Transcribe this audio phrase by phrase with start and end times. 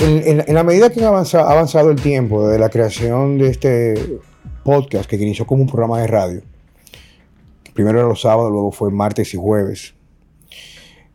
[0.00, 4.18] en, la medida que ha avanzado, el tiempo de la creación de este
[4.64, 6.42] podcast, que inició como un programa de radio,
[7.74, 9.94] primero era los sábados, luego fue martes y jueves,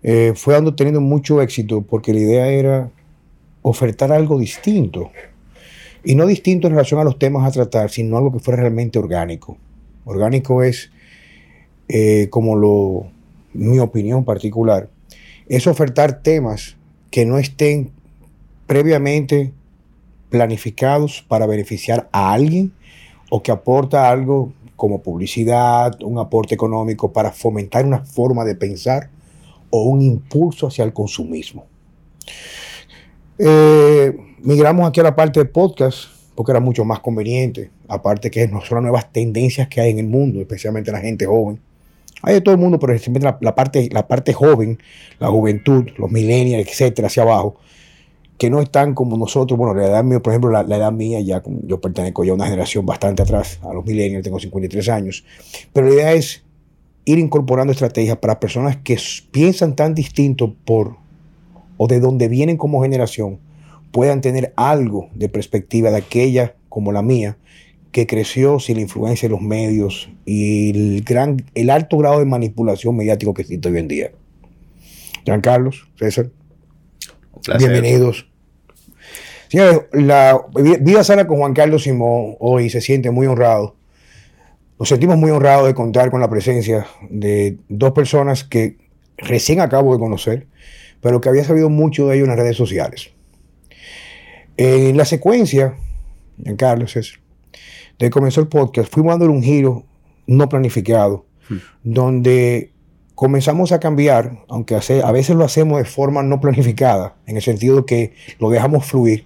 [0.04, 2.92] eh, fue dando, teniendo mucho éxito porque la idea era
[3.64, 5.10] ofertar algo distinto.
[6.04, 9.00] Y no distinto en relación a los temas a tratar, sino algo que fuera realmente
[9.00, 9.58] orgánico.
[10.06, 10.92] Orgánico es,
[11.88, 13.08] eh, como lo,
[13.54, 14.90] mi opinión particular,
[15.48, 16.78] es ofertar temas
[17.10, 17.95] que no estén
[18.68, 19.54] previamente
[20.30, 22.74] planificados para beneficiar a alguien
[23.30, 29.10] o que aporta algo como publicidad, un aporte económico para fomentar una forma de pensar
[29.70, 31.66] o un impulso hacia el consumismo.
[33.38, 38.48] Eh, migramos aquí a la parte de podcast porque era mucho más conveniente, aparte que
[38.48, 41.60] son las nuevas tendencias que hay en el mundo, especialmente la gente joven.
[42.22, 44.80] Hay de todo el mundo, pero especialmente la, parte, la parte joven,
[45.20, 47.56] la juventud, los millennials, etcétera, hacia abajo,
[48.38, 51.42] que no están como nosotros, bueno, la edad mía, por ejemplo, la, edad mía, ya
[51.64, 55.24] yo pertenezco ya a una generación bastante atrás, a los millennials, tengo 53 años,
[55.72, 56.44] pero la idea es
[57.06, 58.98] ir incorporando estrategias para personas que
[59.32, 60.98] piensan tan distinto por
[61.78, 63.40] o de donde vienen como generación,
[63.92, 67.38] puedan tener algo de perspectiva de aquella como la mía,
[67.92, 72.26] que creció sin la influencia de los medios y el, gran, el alto grado de
[72.26, 74.12] manipulación mediático que existe hoy en día.
[75.42, 76.30] Carlos, César,
[77.58, 78.28] Bienvenidos.
[79.50, 80.42] Señores, la
[80.82, 83.76] vida sana con Juan Carlos Simón hoy se siente muy honrado.
[84.80, 88.78] Nos sentimos muy honrados de contar con la presencia de dos personas que
[89.18, 90.48] recién acabo de conocer,
[91.02, 93.12] pero que había sabido mucho de ellos en las redes sociales.
[94.58, 95.76] En la secuencia,
[96.44, 97.20] Juan Carlos, es,
[98.00, 99.86] de comenzó el podcast, fuimos dándole un giro
[100.28, 101.58] no planificado, hmm.
[101.84, 102.72] donde
[103.16, 107.78] comenzamos a cambiar, aunque a veces lo hacemos de forma no planificada, en el sentido
[107.78, 109.26] de que lo dejamos fluir,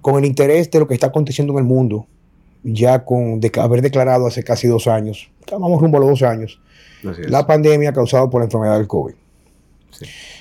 [0.00, 2.06] con el interés de lo que está aconteciendo en el mundo,
[2.64, 6.60] ya con haber declarado hace casi dos años, vamos rumbo a los dos años,
[7.02, 9.14] la pandemia causada por la enfermedad del COVID.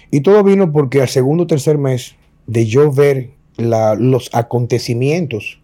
[0.10, 2.16] Y todo vino porque al segundo o tercer mes
[2.48, 5.60] de yo ver los acontecimientos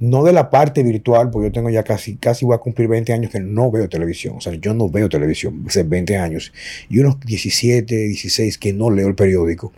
[0.00, 3.12] no de la parte virtual, porque yo tengo ya casi, casi voy a cumplir 20
[3.12, 4.36] años que no veo televisión.
[4.36, 6.52] O sea, yo no veo televisión hace 20 años.
[6.88, 9.72] Y unos 17, 16 que no leo el periódico.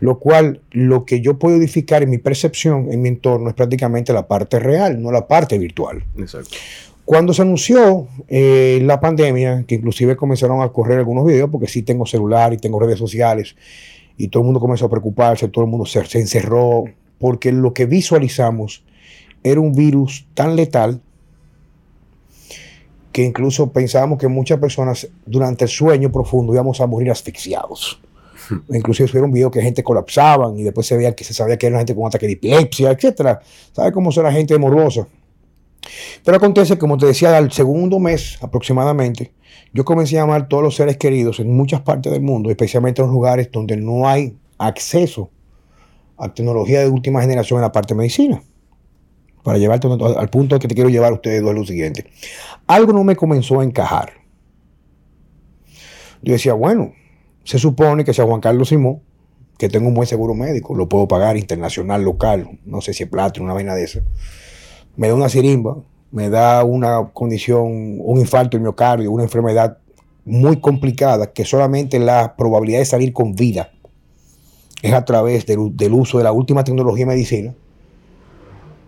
[0.00, 4.12] Lo cual, lo que yo puedo edificar en mi percepción, en mi entorno, es prácticamente
[4.12, 6.04] la parte real, no la parte virtual.
[6.18, 6.56] Exacto.
[7.04, 11.82] Cuando se anunció eh, la pandemia, que inclusive comenzaron a correr algunos videos, porque sí
[11.82, 13.56] tengo celular y tengo redes sociales,
[14.16, 16.84] y todo el mundo comenzó a preocuparse, todo el mundo se encerró,
[17.18, 18.84] porque lo que visualizamos
[19.42, 21.00] era un virus tan letal
[23.12, 28.00] que incluso pensábamos que muchas personas durante el sueño profundo íbamos a morir asfixiados.
[28.48, 28.74] Hmm.
[28.74, 31.78] Inclusive subieron video que gente colapsaban y después se veía que se sabía que era
[31.78, 33.38] gente con ataque de epilepsia, etc.
[33.72, 35.06] ¿Sabe cómo son la gente morbosa?
[36.24, 39.32] Pero acontece, como te decía, al segundo mes aproximadamente,
[39.74, 43.02] yo comencé a llamar a todos los seres queridos en muchas partes del mundo, especialmente
[43.02, 45.28] en los lugares donde no hay acceso
[46.16, 48.42] a tecnología de última generación en la parte de medicina
[49.42, 52.06] para llevarte al punto que te quiero llevar a ustedes dos lo siguiente.
[52.66, 54.12] Algo no me comenzó a encajar.
[56.22, 56.92] Yo decía, bueno,
[57.44, 59.00] se supone que sea Juan Carlos Simón,
[59.58, 63.08] que tengo un buen seguro médico, lo puedo pagar internacional, local, no sé si es
[63.08, 64.00] plata, una vaina de esa.
[64.96, 65.76] Me da una sirimba,
[66.10, 69.78] me da una condición, un infarto del miocardio, una enfermedad
[70.24, 73.72] muy complicada que solamente la probabilidad de salir con vida
[74.82, 77.54] es a través del, del uso de la última tecnología de medicina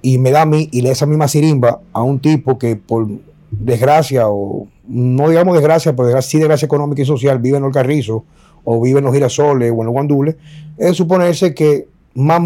[0.05, 3.09] y me da a mí y le esa misma sirimba a un tipo que por
[3.51, 8.23] desgracia o no digamos desgracia, pero sí desgracia económica y social vive en el Carrizo
[8.65, 10.37] o vive en los girasoles o en los guandules,
[10.77, 12.39] es suponerse que más,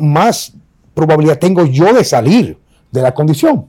[0.00, 0.52] más,
[0.92, 2.58] probabilidad tengo yo de salir
[2.90, 3.64] de la condición.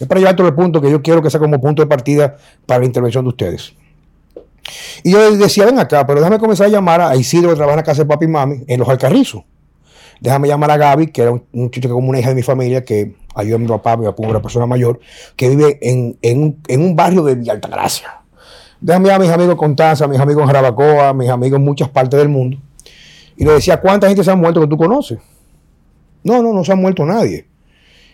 [0.00, 2.36] Es para llevar todo el punto que yo quiero que sea como punto de partida
[2.66, 3.74] para la intervención de ustedes.
[5.04, 7.76] Y yo decía, ven acá, pero déjame comenzar a llamar a Isidro que trabaja en
[7.76, 9.44] la casa de papi y mami en los Alcarrizos
[10.20, 12.84] déjame llamar a Gaby, que era un, un chico como una hija de mi familia,
[12.84, 15.00] que ayuda a mi papá, mi papá, una persona mayor,
[15.36, 16.18] que vive en,
[16.68, 18.20] un barrio de Altagracia.
[18.80, 21.64] Déjame llamar a mis amigos Constanza, a mis amigos en Jarabacoa, a mis amigos en
[21.64, 22.58] muchas partes del mundo.
[23.36, 25.18] Y le decía, ¿cuánta gente se ha muerto que tú conoces?
[26.22, 27.46] No, no, no se ha muerto nadie.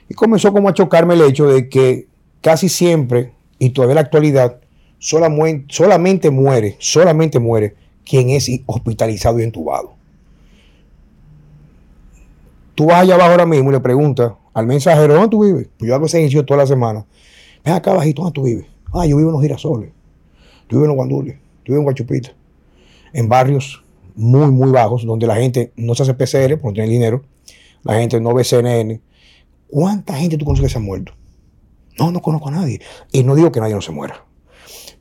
[0.09, 2.07] Y comenzó como a chocarme el hecho de que
[2.41, 4.61] casi siempre, y todavía en la actualidad,
[4.99, 7.75] solamente muere, solamente muere
[8.05, 9.96] quien es hospitalizado y entubado.
[12.77, 15.69] Tú vas allá abajo ahora mismo y le preguntas al mensajero, ¿dónde tú vives?
[15.79, 17.07] Pues yo hago ese ejercicio toda la semana.
[17.65, 18.67] Ven acá abajito, ¿dónde tú vives?
[18.93, 19.91] Ah, yo vivo en los girasoles.
[20.69, 21.37] Yo vivo en los guandules.
[21.65, 22.35] Yo vivo en Guachupita.
[23.15, 23.83] En barrios
[24.15, 27.25] muy, muy bajos, donde la gente no se hace PCR porque no tiene dinero,
[27.83, 29.01] la gente no ve CNN.
[29.69, 31.13] ¿Cuánta gente tú conoces que se ha muerto?
[31.99, 32.83] No, no conozco a nadie.
[33.11, 34.23] Y no digo que nadie no se muera.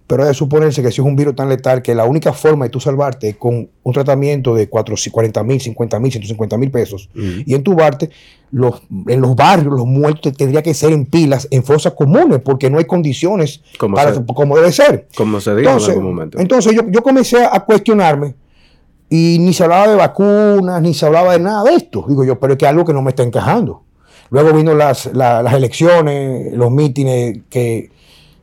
[0.08, 2.70] Pero debe suponerse que si es un virus tan letal que la única forma de
[2.70, 7.56] tú salvarte es con un tratamiento de 40 mil, 50 mil, 150 mil pesos y
[7.56, 8.12] entubarte,
[8.52, 12.70] los, en los barrios los muertos tendría que ser en pilas, en fosas comunes, porque
[12.70, 15.08] no hay condiciones como, para, como debe ser.
[15.18, 16.40] Como se dijo en algún momento.
[16.40, 18.36] Entonces yo, yo comencé a cuestionarme
[19.10, 22.06] y ni se hablaba de vacunas, ni se hablaba de nada de esto.
[22.08, 23.82] Digo yo, pero es que algo que no me está encajando.
[24.30, 27.92] Luego vino las, las elecciones, los mítines que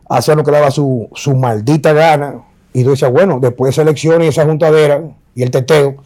[0.08, 2.42] hacían lo que daba su, su maldita gana.
[2.72, 5.02] Y tú decías, bueno, después de esa elección y esa juntadera
[5.34, 5.96] y el teteo,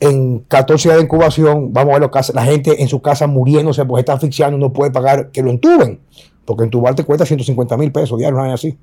[0.00, 4.00] en 14 días de incubación, vamos a ver la gente en su casa muriéndose porque
[4.00, 6.00] está asfixiando, no puede pagar que lo entuben.
[6.44, 8.76] Porque entubar te cuesta 150 mil pesos diarios, no así.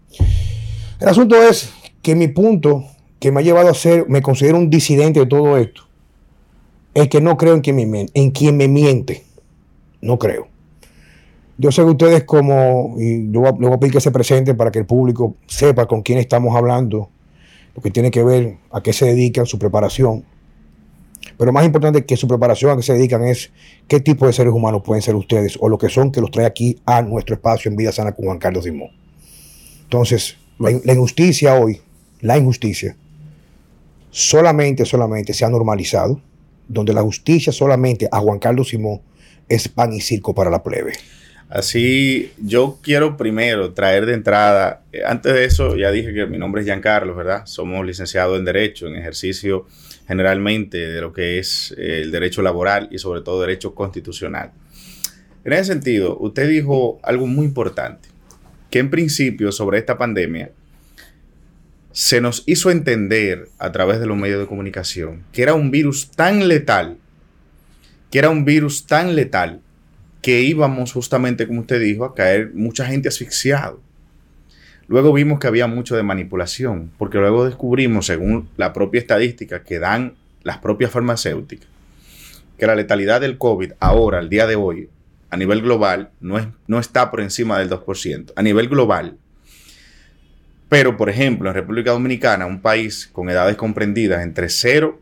[0.99, 2.83] El asunto es que mi punto
[3.19, 5.81] que me ha llevado a ser, me considero un disidente de todo esto,
[6.93, 9.23] es que no creo en quien me, en quien me miente.
[10.01, 10.47] No creo.
[11.59, 14.79] Yo sé que ustedes como, y yo voy a pedir que se presenten para que
[14.79, 17.09] el público sepa con quién estamos hablando,
[17.75, 20.23] lo que tiene que ver a qué se dedican, su preparación.
[21.35, 23.51] Pero más importante que su preparación a qué se dedican es
[23.87, 26.45] qué tipo de seres humanos pueden ser ustedes o lo que son que los trae
[26.45, 28.89] aquí a nuestro espacio en Vida Sana con Juan Carlos Simón.
[29.83, 31.81] Entonces, la injusticia hoy,
[32.21, 32.95] la injusticia,
[34.11, 36.21] solamente, solamente se ha normalizado,
[36.67, 39.01] donde la justicia solamente a Juan Carlos Simón
[39.49, 40.93] es pan y circo para la plebe.
[41.49, 46.37] Así, yo quiero primero traer de entrada, eh, antes de eso ya dije que mi
[46.37, 47.45] nombre es Giancarlo, ¿verdad?
[47.45, 49.65] Somos licenciados en Derecho, en ejercicio
[50.07, 54.51] generalmente de lo que es eh, el derecho laboral y sobre todo derecho constitucional.
[55.45, 58.09] En ese sentido, usted dijo algo muy importante,
[58.69, 60.51] que en principio sobre esta pandemia
[61.93, 66.11] se nos hizo entender a través de los medios de comunicación que era un virus
[66.11, 66.97] tan letal,
[68.11, 69.61] que era un virus tan letal,
[70.21, 73.79] que íbamos justamente, como usted dijo, a caer mucha gente asfixiado.
[74.87, 79.79] Luego vimos que había mucho de manipulación, porque luego descubrimos, según la propia estadística que
[79.79, 81.67] dan las propias farmacéuticas,
[82.57, 84.89] que la letalidad del COVID ahora, al día de hoy,
[85.29, 88.31] a nivel global, no, es, no está por encima del 2%.
[88.35, 89.17] A nivel global,
[90.69, 94.99] pero, por ejemplo, en República Dominicana, un país con edades comprendidas entre 0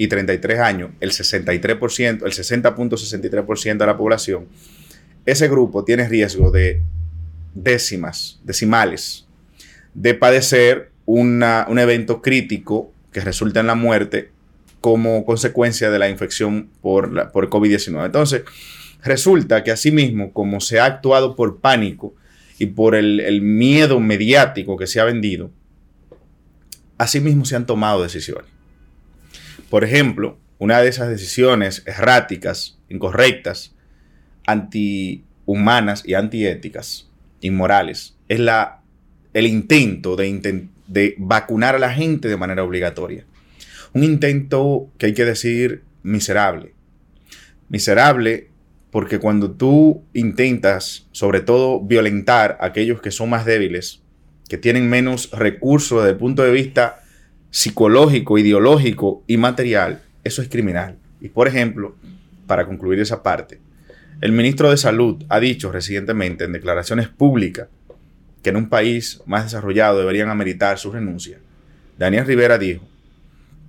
[0.00, 4.46] y 33 años, el 63%, el 60.63% de la población,
[5.26, 6.82] ese grupo tiene riesgo de
[7.54, 9.26] décimas, decimales,
[9.92, 14.30] de padecer un evento crítico que resulta en la muerte
[14.80, 18.06] como consecuencia de la infección por, por COVID-19.
[18.06, 18.44] Entonces,
[19.02, 22.14] resulta que asimismo, como se ha actuado por pánico,
[22.58, 25.50] y por el, miedo mediático que se ha vendido,
[26.96, 28.59] asimismo se han tomado decisiones.
[29.70, 33.74] Por ejemplo, una de esas decisiones erráticas, incorrectas,
[34.44, 37.08] antihumanas y antiéticas,
[37.40, 38.82] inmorales, es la,
[39.32, 43.24] el intento de, de vacunar a la gente de manera obligatoria.
[43.94, 46.74] Un intento que hay que decir miserable.
[47.68, 48.48] Miserable
[48.90, 54.02] porque cuando tú intentas, sobre todo, violentar a aquellos que son más débiles,
[54.48, 56.99] que tienen menos recursos desde el punto de vista
[57.50, 60.96] psicológico, ideológico y material, eso es criminal.
[61.20, 61.94] Y por ejemplo,
[62.46, 63.60] para concluir esa parte,
[64.20, 67.68] el ministro de Salud ha dicho recientemente en declaraciones públicas
[68.42, 71.38] que en un país más desarrollado deberían ameritar su renuncia.
[71.98, 72.86] Daniel Rivera dijo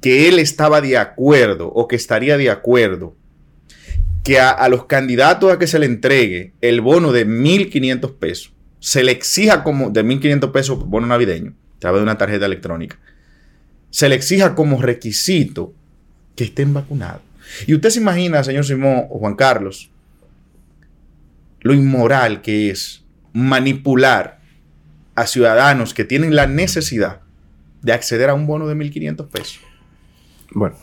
[0.01, 3.15] que él estaba de acuerdo o que estaría de acuerdo
[4.23, 9.03] que a, los candidatos a que se le entregue el bono de 1.500 pesos, se
[9.03, 12.99] le exija como, de 1.500 pesos bono navideño, a través de una tarjeta electrónica,
[13.91, 15.73] se le exija como requisito
[16.35, 17.21] que estén vacunados.
[17.67, 19.91] Y usted se imagina, señor Simón o Juan Carlos,
[21.59, 24.39] lo inmoral que es manipular
[25.15, 27.21] a ciudadanos que tienen la necesidad
[27.81, 29.59] de acceder a un bono de 1.500 pesos.
[30.51, 30.75] Bueno,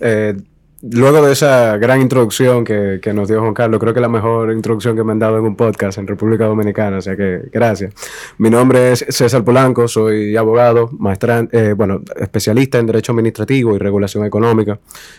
[0.00, 0.36] eh,
[0.82, 4.96] luego de esa gran introducción que, nos dio Juan Carlos, creo que la mejor introducción
[4.96, 7.94] que me han dado en un podcast en República Dominicana, o sea que gracias.
[8.38, 13.78] Mi nombre es César Polanco, soy abogado, maestra, eh, bueno, especialista en Derecho Administrativo y
[13.78, 14.78] Regulación Económica.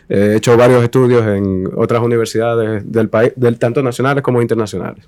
[0.09, 5.05] he hecho varios estudios en otras universidades del país, tanto nacionales como internacionales.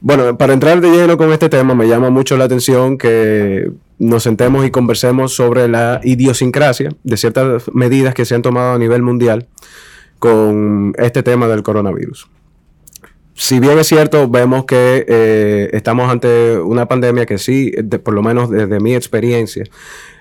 [0.00, 4.22] Bueno, para entrar de lleno con este tema, me llama mucho la atención que nos
[4.22, 9.02] sentemos y conversemos sobre la idiosincrasia de ciertas medidas que se han tomado a nivel
[9.02, 9.46] mundial
[10.18, 12.28] con este tema del coronavirus.
[13.34, 17.72] Si bien es cierto, vemos que eh, estamos ante una pandemia que sí,
[18.04, 19.64] por lo menos desde mi experiencia,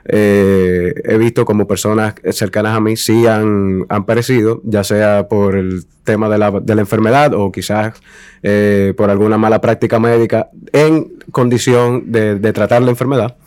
[0.06, 5.56] eh, he visto como personas cercanas a mí sí han, han perecido, ya sea por
[5.56, 8.02] el tema de la, de la enfermedad o quizás
[8.42, 13.38] eh, por alguna mala práctica médica en condición de, de tratar la enfermedad.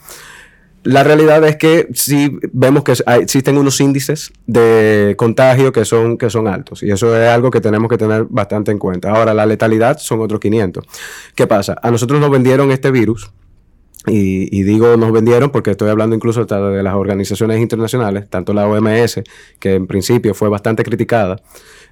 [0.86, 6.30] La realidad es que sí vemos que existen unos índices de contagio que son, que
[6.30, 9.10] son altos y eso es algo que tenemos que tener bastante en cuenta.
[9.10, 10.84] Ahora, la letalidad son otros 500.
[11.34, 11.76] ¿Qué pasa?
[11.82, 13.28] A nosotros nos vendieron este virus
[14.06, 19.22] y, digo nos vendieron porque estoy hablando incluso de las organizaciones internacionales, tanto la OMS,
[19.58, 21.40] que en principio fue bastante criticada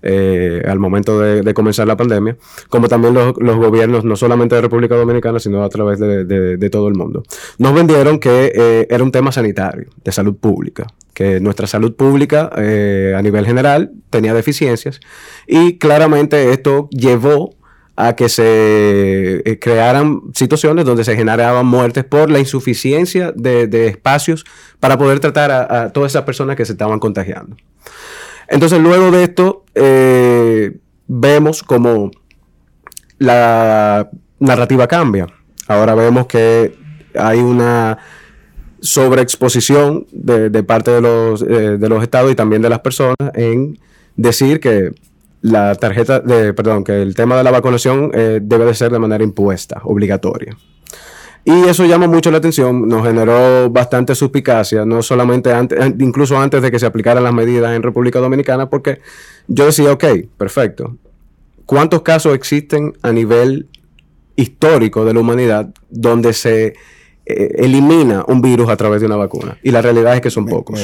[0.03, 2.37] eh, al momento de, comenzar la pandemia,
[2.69, 6.95] como también los, gobiernos, no solamente de República Dominicana, sino a través de, todo el
[6.95, 7.23] mundo.
[7.59, 12.51] Nos vendieron que eh, era un tema sanitario, de salud pública, que nuestra salud pública
[12.57, 15.01] eh, a nivel general tenía deficiencias
[15.47, 17.55] y claramente esto llevó
[17.97, 24.45] a que se eh, crearan situaciones donde se generaban muertes por la insuficiencia de, espacios
[24.81, 27.57] para poder tratar a, todas esas personas que se estaban contagiando.
[28.49, 32.11] Entonces, luego de esto, eh, vemos como
[33.19, 35.27] la narrativa cambia.
[35.69, 36.77] Ahora vemos que
[37.15, 37.99] hay una
[38.81, 43.17] sobreexposición de, de parte de los, eh, de los estados y también de las personas
[43.35, 43.79] en
[44.17, 44.93] decir que
[45.45, 48.99] la tarjeta de, perdón, que el tema de la vacunación eh, debe de ser de
[48.99, 50.57] manera impuesta, obligatoria.
[51.45, 56.63] Y eso llama mucho la atención, nos generó bastante suspicacia, no solamente antes, incluso antes
[56.63, 59.03] de que se aplicaran las medidas en República Dominicana, porque
[59.47, 60.05] yo decía, ok,
[60.39, 60.97] perfecto.
[61.67, 63.69] ¿Cuántos casos existen a nivel
[64.37, 66.69] histórico de la humanidad donde se
[67.27, 69.59] eh, elimina un virus a través de una vacuna?
[69.63, 70.81] Y la realidad es que son pocos.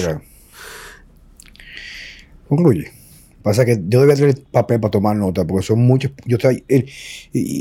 [2.47, 3.00] Concluye.
[3.42, 6.12] Pasa que yo debería tener papel para tomar nota, porque son muchos.
[6.26, 6.64] Yo, estoy,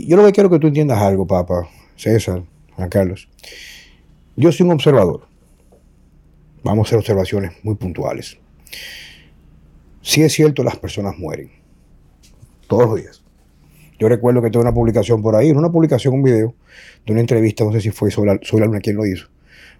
[0.07, 2.43] yo lo que quiero que tú entiendas algo, papá, César,
[2.75, 3.29] Juan Carlos.
[4.35, 5.27] Yo soy un observador.
[6.63, 8.37] Vamos a hacer observaciones muy puntuales.
[10.01, 11.51] Sí es cierto, las personas mueren.
[12.67, 13.23] Todos los días.
[13.99, 16.55] Yo recuerdo que tengo una publicación por ahí, una publicación, un video,
[17.05, 19.27] de una entrevista, no sé si fue sobre, sobre alguna quien lo hizo,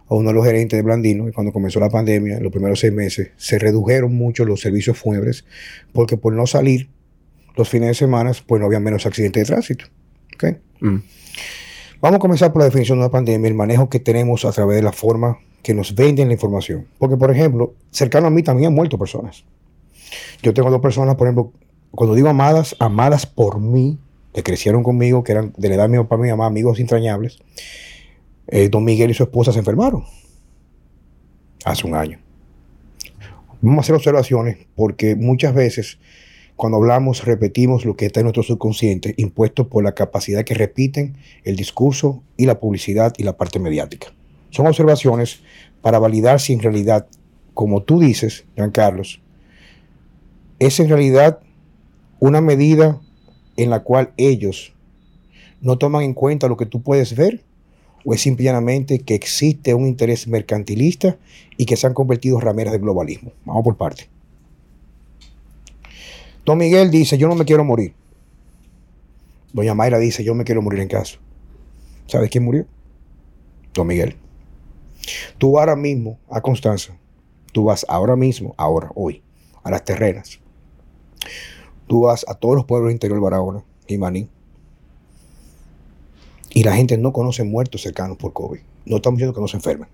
[0.10, 2.80] a uno de los gerentes de Blandino, y cuando comenzó la pandemia, en los primeros
[2.80, 5.46] seis meses, se redujeron mucho los servicios fúnebres,
[5.94, 6.90] porque por no salir
[7.56, 9.86] los fines de semana, pues no había menos accidentes de tránsito.
[10.80, 10.98] Mm.
[12.02, 14.78] Vamos a comenzar por la definición de la pandemia, el manejo que tenemos a través
[14.78, 16.88] de la forma que nos venden la información.
[16.98, 19.44] Porque, por ejemplo, cercano a mí también han muerto personas.
[20.42, 21.52] Yo tengo dos personas, por ejemplo,
[21.92, 24.00] cuando digo amadas, amadas por mí,
[24.34, 27.40] que crecieron conmigo, que eran de la edad de mi papá, mi mamá, amigos entrañables
[28.52, 30.04] eh, don Miguel y su esposa se enfermaron
[31.66, 32.20] hace un año.
[33.62, 36.00] Vamos a hacer observaciones porque muchas veces
[36.56, 41.16] cuando hablamos repetimos lo que está en nuestro subconsciente, impuesto por la capacidad que repiten
[41.44, 44.08] el discurso y la publicidad y la parte mediática.
[44.50, 45.42] Son observaciones
[45.82, 47.08] para validar si en realidad,
[47.54, 49.22] como tú dices, Juan Carlos,
[50.58, 51.40] es en realidad
[52.20, 53.00] una medida
[53.56, 54.74] en la cual ellos
[55.62, 57.44] no toman en cuenta lo que tú puedes ver
[58.10, 61.20] o es simplemente que existe un interés mercantilista
[61.58, 63.34] y que se han convertido rameras del globalismo.
[63.46, 64.10] Vamos por parte.
[66.44, 67.94] Don Miguel dice, yo no me quiero morir.
[69.54, 71.20] Doña Mayra dice, yo me quiero morir en casa.
[72.08, 72.66] ¿Sabes quién murió?
[73.76, 74.16] Don Miguel.
[75.38, 76.98] Tú ahora mismo a Constanza,
[77.52, 79.22] tú vas ahora mismo, ahora, hoy,
[79.62, 80.40] a las terrenas.
[81.86, 84.30] Tú vas a todos los pueblos interior de Barahona y Maní
[86.54, 88.60] y la gente no conoce muertos cercanos por COVID.
[88.86, 89.90] No estamos diciendo que no se enfermen.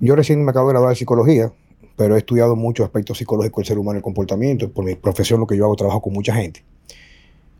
[0.00, 1.52] Yo recién me acabo de graduar de psicología,
[1.96, 4.70] pero he estudiado muchos aspectos psicológicos del ser humano el comportamiento.
[4.70, 6.64] Por mi profesión, lo que yo hago, trabajo con mucha gente.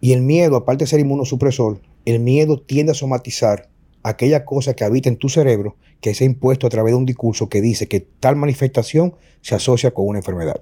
[0.01, 3.71] Y el miedo, aparte de ser inmunosupresor, el miedo tiende a somatizar
[4.03, 7.07] aquella cosa que habita en tu cerebro que se ha impuesto a través de un
[7.07, 10.61] discurso que dice que tal manifestación se asocia con una enfermedad.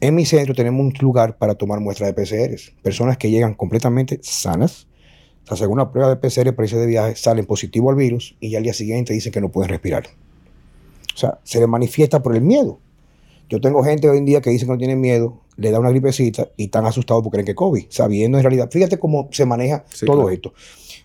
[0.00, 2.72] En mi centro tenemos un lugar para tomar muestras de PCRs.
[2.82, 4.86] Personas que llegan completamente sanas,
[5.48, 8.64] la segunda prueba de PCR para de viaje salen positivo al virus y ya al
[8.64, 10.04] día siguiente dicen que no pueden respirar.
[11.14, 12.78] O sea, se les manifiesta por el miedo.
[13.48, 15.90] Yo tengo gente hoy en día que dice que no tienen miedo, le da una
[15.90, 18.70] gripecita y están asustados porque creen que es COVID, sabiendo en realidad.
[18.70, 20.54] Fíjate cómo se maneja todo esto.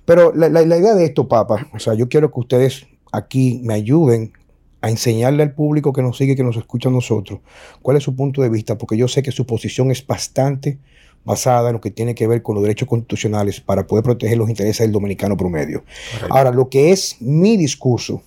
[0.05, 3.73] Pero la, la, idea de esto, Papa, o sea, yo quiero que ustedes aquí me
[3.73, 4.33] ayuden
[4.81, 7.39] a enseñarle al público que nos sigue, que nos escucha a nosotros,
[7.81, 10.77] cuál es su punto de vista, porque yo sé que su posición es bastante
[11.25, 14.49] basada en lo que tiene que ver con los derechos constitucionales para poder proteger los
[14.49, 15.83] intereses del dominicano promedio.
[16.29, 18.21] Ahora, lo que es mi discurso,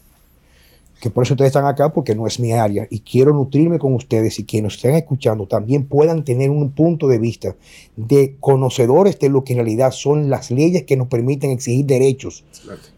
[1.00, 3.94] que por eso ustedes están acá, porque no es mi área, y quiero nutrirme con
[3.94, 7.54] ustedes y quienes nos estén escuchando también puedan tener un punto de vista
[7.96, 12.44] de conocedores de lo que en realidad son las leyes que nos permiten exigir derechos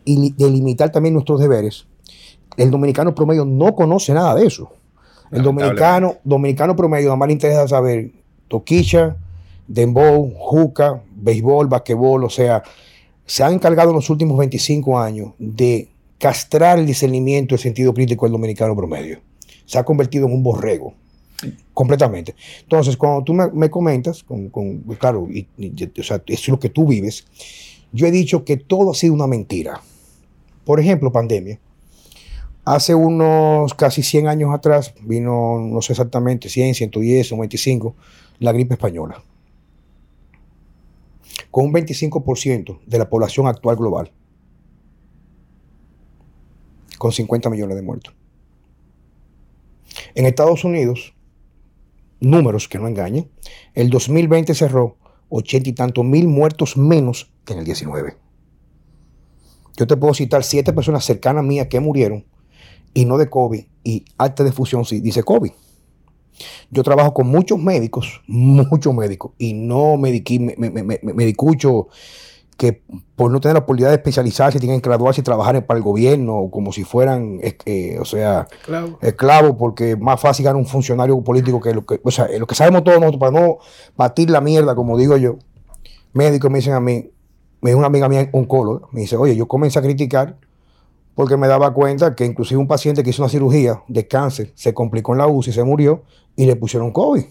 [0.06, 1.86] y delimitar también nuestros deberes.
[2.56, 4.72] El dominicano promedio no conoce nada de eso.
[5.30, 8.10] El dominicano, dominicano promedio nada más le interesa saber
[8.48, 9.16] toquicha,
[9.70, 12.62] dembow, juca, béisbol, basquetbol, o sea,
[13.24, 18.26] se han encargado en los últimos 25 años de castrar el discernimiento, el sentido crítico
[18.26, 19.20] del dominicano promedio.
[19.64, 20.94] Se ha convertido en un borrego,
[21.72, 22.34] completamente.
[22.62, 24.50] Entonces, cuando tú me, comentas, con,
[24.98, 25.46] claro, y,
[25.98, 27.24] o sea, es lo que tú vives,
[27.92, 29.80] yo he dicho que todo ha sido una mentira.
[30.64, 31.60] Por ejemplo, pandemia.
[32.64, 37.94] Hace unos casi 100 años atrás vino, no sé exactamente, 100, 110 o 25,
[38.40, 39.22] la gripe española.
[41.50, 44.12] Con un 25% de la población actual global
[47.00, 48.14] con 50 millones de muertos.
[50.14, 51.14] En Estados Unidos,
[52.20, 53.30] números que no engañen,
[53.72, 54.98] el 2020 cerró
[55.30, 58.18] 80 y tantos mil muertos menos que en el 19.
[59.78, 62.26] Yo te puedo citar siete personas cercanas mías que murieron
[62.92, 65.52] y no de COVID y alta difusión sí dice COVID.
[66.70, 71.88] Yo trabajo con muchos médicos, muchos médicos, y no mediquí, me, medicucho
[72.60, 72.82] que
[73.16, 76.50] por no tener la oportunidad de especializarse tienen que graduarse y trabajar para el gobierno
[76.52, 78.48] como si fueran, eh, o sea,
[79.00, 82.46] esclavos, porque es más fácil ganar un funcionario político que lo que, o sea, lo
[82.46, 83.58] que sabemos todos nosotros, para no
[83.96, 85.36] batir la mierda, como digo yo.
[86.12, 87.10] Médicos me dicen a mí,
[87.62, 90.36] me dijo una amiga mía, oncóloga, me dice, oye, yo comencé a criticar
[91.20, 94.72] porque me daba cuenta que inclusive un paciente que hizo una cirugía de cáncer se
[94.72, 96.02] complicó en la UCI, se murió
[96.34, 97.22] y le pusieron COVID.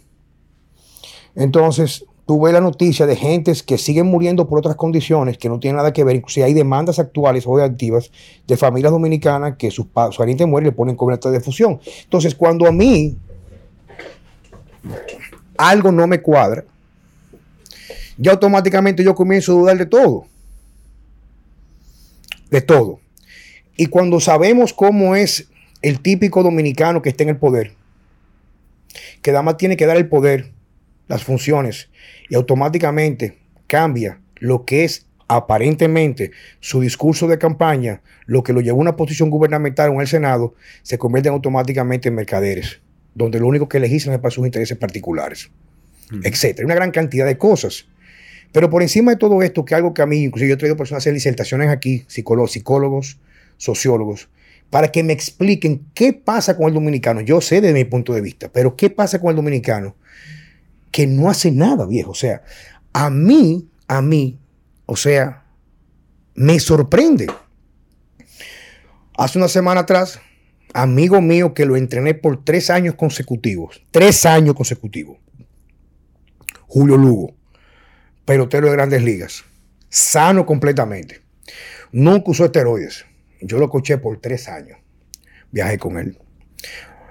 [1.34, 5.77] Entonces, tuve la noticia de gentes que siguen muriendo por otras condiciones que no tienen
[5.77, 6.17] nada que ver.
[6.17, 8.12] Inclusive hay demandas actuales o activas
[8.46, 11.79] de familias dominicanas que su parientes mueren y le ponen cobertura de fusión.
[12.03, 13.17] Entonces, cuando a mí
[15.58, 16.63] algo no me cuadra,
[18.19, 20.25] ya automáticamente yo comienzo a dudar de todo.
[22.51, 23.00] De todo.
[23.79, 25.48] Y cuando sabemos cómo es
[25.81, 27.71] el típico dominicano que está en el poder,
[29.21, 30.51] que además tiene que dar el poder,
[31.07, 31.89] las funciones
[32.27, 33.37] y automáticamente
[33.68, 38.98] cambia lo que es aparentemente su discurso de campaña, lo que lo llevó a una
[38.98, 42.81] posición gubernamental en el Senado, se convierten automáticamente en mercaderes,
[43.15, 45.51] donde lo único que legislan es para sus intereses particulares,
[46.22, 46.65] etcétera.
[46.65, 47.87] Una gran cantidad de cosas.
[48.51, 50.75] Pero por encima de todo esto, que algo que a mí, inclusive yo he traído
[50.75, 53.20] personas a hacer disertaciones aquí, psicólogos, psicólogos,
[53.59, 54.29] sociólogos,
[54.72, 57.22] para que me expliquen qué pasa con el dominicano.
[57.22, 59.95] Yo sé desde mi punto de vista, pero qué pasa con el dominicano
[60.91, 62.11] que no hace nada, viejo.
[62.11, 62.41] O sea,
[62.93, 64.39] a mí, a mí,
[64.87, 65.45] o sea,
[66.33, 67.27] me sorprende.
[69.17, 70.19] Hace una semana atrás,
[70.74, 75.17] amigo mío que lo entrené por tres años consecutivos, tres años consecutivos,
[76.67, 77.33] Julio Lugo,
[78.24, 79.43] pelotero de grandes ligas,
[79.89, 81.22] sano completamente,
[81.91, 83.05] nunca usó esteroides.
[83.41, 84.77] Yo lo coché por tres años,
[85.51, 86.17] viajé con él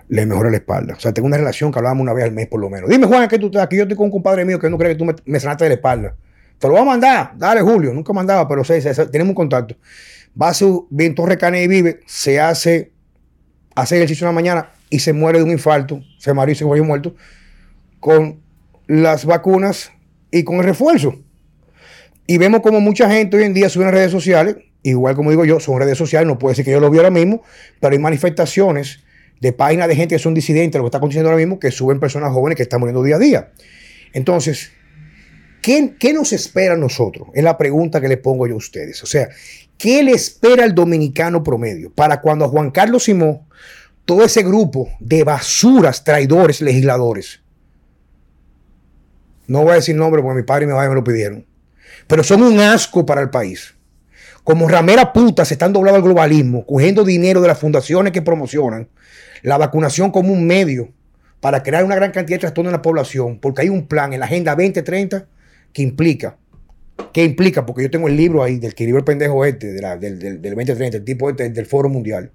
[0.09, 0.95] le mejora la espalda.
[0.95, 2.89] O sea, tengo una relación que hablábamos una vez al mes por lo menos.
[2.89, 3.77] Dime, Juan, que tú estás aquí.
[3.77, 5.75] Yo estoy con un compadre mío que no cree que tú me, sanaste de la
[5.75, 6.17] espalda.
[6.59, 7.33] Te lo voy a mandar.
[7.37, 7.93] Dale, Julio.
[7.93, 9.77] Nunca mandaba, pero sé, tenemos un contacto.
[10.41, 12.93] Va a su bien Torre y vive, se hace,
[13.75, 16.01] hace ejercicio en la mañana y se muere de un infarto.
[16.19, 17.15] Se murió y se murió muerto.
[18.01, 18.41] Con
[18.87, 19.93] las vacunas
[20.31, 21.17] y con el refuerzo.
[22.27, 25.45] Y vemos como mucha gente hoy en día sube en redes sociales, igual como digo
[25.45, 27.43] yo, son redes sociales, no puede decir que yo lo vi ahora mismo,
[27.81, 29.01] pero hay manifestaciones
[29.41, 32.01] de páginas de gente que son disidentes, lo que está aconteciendo ahora mismo, que suben
[32.01, 33.53] personas jóvenes que están muriendo día a día.
[34.13, 34.73] Entonces,
[35.63, 37.29] ¿qué, ¿qué, nos espera a nosotros?
[37.35, 39.03] Es la pregunta que le pongo yo a ustedes.
[39.03, 39.29] O sea,
[39.77, 43.43] ¿qué le espera al dominicano promedio para cuando a Juan Carlos Simón,
[44.05, 47.41] todo ese grupo de basuras, traidores, legisladores,
[49.47, 51.47] no voy a decir nombre porque mi padre y mi madre me lo pidieron,
[52.07, 53.75] pero son un asco para el país.
[54.49, 58.89] Como ramera puta se están doblando al globalismo, cogiendo dinero de las fundaciones que promocionan,
[59.43, 60.89] la vacunación como un medio
[61.41, 64.21] para crear una gran cantidad de trastornos en la población, porque hay un plan en
[64.21, 65.27] la Agenda 2030
[65.71, 66.39] que implica,
[67.13, 70.97] que implica, porque yo tengo el libro ahí del que el pendejo este, del, 2030,
[70.97, 72.31] el tipo este del Foro Mundial,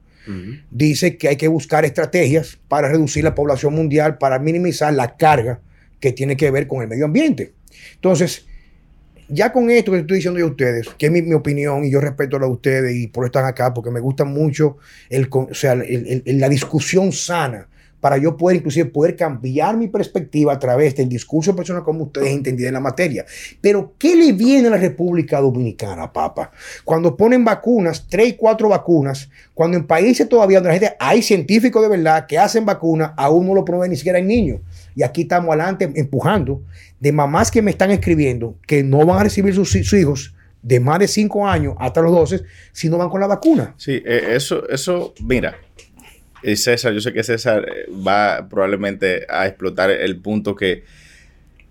[0.70, 5.62] dice que hay que buscar estrategias para reducir la población mundial, para minimizar la carga
[6.00, 7.56] que tiene que ver con el medio ambiente.
[7.96, 8.46] Entonces,
[9.28, 12.00] ya con esto que estoy diciendo yo a ustedes, que es mi, opinión y yo
[12.00, 14.78] respeto a la de ustedes y por eso están acá, porque me gusta mucho
[15.10, 17.68] el, sea, la discusión sana
[18.04, 22.04] para yo poder inclusive poder cambiar mi perspectiva a través del discurso de personas como
[22.04, 23.26] ustedes entendida en la materia.
[23.62, 26.52] Pero, ¿qué le viene a la República Dominicana, papa?
[26.84, 31.82] Cuando ponen vacunas, tres y cuatro vacunas, cuando en países todavía donde gente, hay científicos
[31.82, 34.60] de verdad que hacen vacunas, aún no lo prueben ni siquiera en niños.
[34.96, 36.62] Y aquí estamos adelante empujando
[37.00, 41.00] de mamás que me están escribiendo que no van a recibir sus, hijos de más
[41.00, 42.42] de 5 años hasta los 12
[42.74, 43.76] si no van con la vacuna.
[43.78, 45.56] Sí, eh, eso, eso, mira,
[46.44, 50.84] y César, yo sé que César eh, va probablemente a explotar el punto que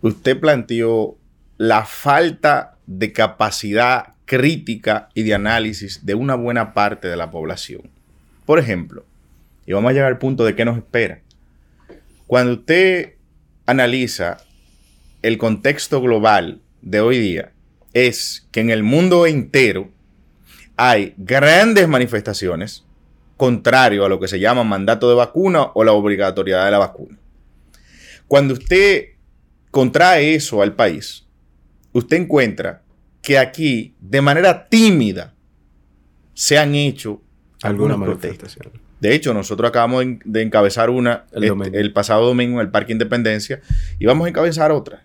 [0.01, 1.17] usted planteó
[1.59, 7.91] la falta de capacidad crítica y de análisis de una buena parte de la población.
[8.47, 9.05] Por ejemplo,
[9.67, 11.21] y vamos a llegar al punto de qué nos espera.
[12.27, 13.15] Cuando usted
[13.67, 14.39] analiza
[15.21, 17.53] el contexto global de hoy día,
[17.93, 19.91] es que en el mundo entero
[20.77, 22.85] hay grandes manifestaciones
[23.43, 27.19] contrario a lo que se llama mandato de vacuna o la obligatoriedad de la vacuna.
[28.29, 29.15] Cuando usted
[29.73, 31.27] contrae eso al país,
[31.91, 32.83] usted encuentra
[33.21, 35.35] que aquí, de manera tímida,
[36.35, 37.21] se han hecho
[37.65, 38.57] algunas protestas.
[39.01, 42.93] De hecho, nosotros acabamos de encabezar una el, este, el, pasado domingo en el Parque
[42.93, 43.61] Independencia
[43.99, 45.03] y vamos a encabezar otra.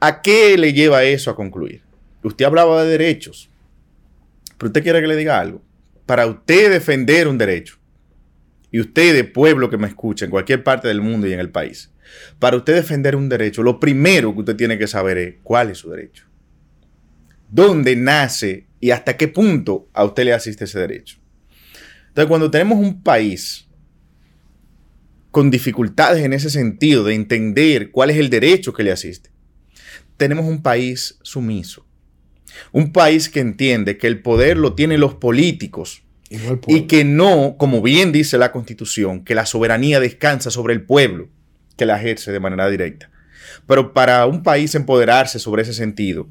[0.00, 1.80] ¿A qué le lleva eso a concluir?
[2.22, 3.48] Usted hablaba de derechos,
[4.58, 5.62] pero usted quiere que le diga algo.
[6.12, 7.78] Para usted defender un derecho,
[8.70, 11.48] y usted de pueblo que me escucha en cualquier parte del mundo y en el
[11.48, 11.90] país,
[12.38, 15.78] para usted defender un derecho, lo primero que usted tiene que saber es cuál es
[15.78, 16.26] su derecho.
[17.48, 21.16] ¿Dónde nace y hasta qué punto a usted le asiste ese derecho?
[22.08, 23.66] Entonces, cuando tenemos un país
[25.30, 29.30] con dificultades en ese sentido de entender cuál es el derecho que le asiste,
[30.18, 31.86] tenemos un país sumiso.
[32.72, 37.56] Un país que entiende que el poder lo tienen los políticos y, y que no,
[37.58, 41.28] como bien dice la constitución, que la soberanía descansa sobre el pueblo
[41.76, 43.10] que la ejerce de manera directa.
[43.66, 46.28] Pero para un país empoderarse sobre ese sentido,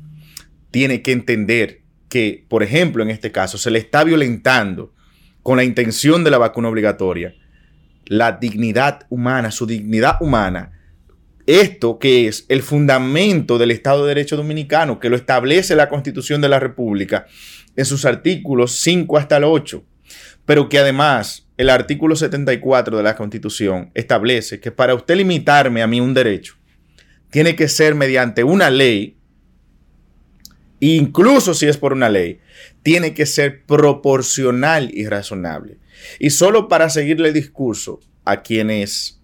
[0.72, 4.94] tiene que entender que, por ejemplo, en este caso, se le está violentando
[5.44, 7.34] con la intención de la vacuna obligatoria,
[8.06, 10.74] la dignidad humana, su dignidad humana.
[11.46, 16.42] Esto que es el fundamento del Estado de Derecho Dominicano, que lo establece la Constitución
[16.42, 17.26] de la República
[17.76, 19.84] en sus artículos 5 hasta el 8,
[20.46, 25.88] pero que además el artículo 74 de la Constitución establece que para usted limitarme a
[25.88, 26.56] mí un derecho,
[27.30, 29.18] tiene que ser mediante una ley,
[30.80, 32.40] incluso si es por una ley,
[32.84, 35.78] tiene que ser proporcional y razonable.
[36.20, 39.22] Y solo para seguirle el discurso a quienes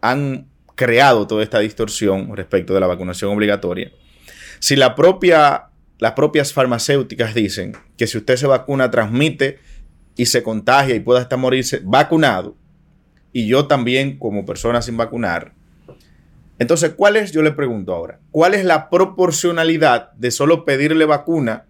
[0.00, 3.90] han creado toda esta distorsión respecto de la vacunación obligatoria,
[4.60, 9.58] si las propias farmacéuticas dicen que si usted se vacuna transmite
[10.16, 12.56] y se contagia y pueda hasta morirse vacunado,
[13.32, 15.52] y yo también como persona sin vacunar,
[16.58, 21.66] entonces, ¿cuál es, yo le pregunto ahora, cuál es la proporcionalidad de solo pedirle vacuna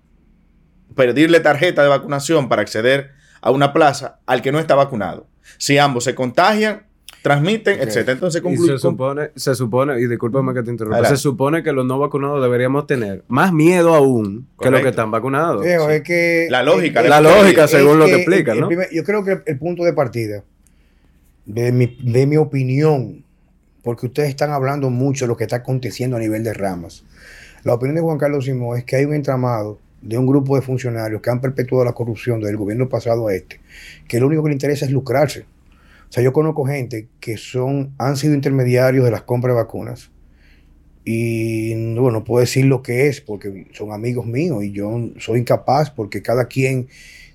[0.96, 5.28] pedirle tarjeta de vacunación para acceder a una plaza al que no está vacunado.
[5.58, 6.86] Si ambos se contagian,
[7.26, 8.10] transmiten, etc.
[8.10, 8.74] Entonces concluye.
[8.74, 12.40] Se supone, se supone, y discúlpame que te interrumpa, se supone que los no vacunados
[12.40, 15.66] deberíamos tener más miedo aún que los que están vacunados.
[15.66, 17.02] es que, la lógica.
[17.02, 18.68] la lógica, según lo que explican, ¿no?
[18.92, 20.44] yo creo que el punto de partida,
[21.46, 23.24] de mi, de mi opinión,
[23.82, 27.02] porque ustedes están hablando mucho de lo que está aconteciendo a nivel de ramas.
[27.64, 30.62] La opinión de Juan Carlos Simón es que hay un entramado de un grupo de
[30.62, 33.58] funcionarios que han perpetuado la corrupción del gobierno pasado a este,
[34.06, 35.44] que lo único que le interesa es lucrarse.
[36.08, 40.10] O sea, yo conozco gente que son, han sido intermediarios de las compras de vacunas
[41.04, 45.40] y bueno, no puedo decir lo que es porque son amigos míos y yo soy
[45.40, 46.88] incapaz porque cada quien,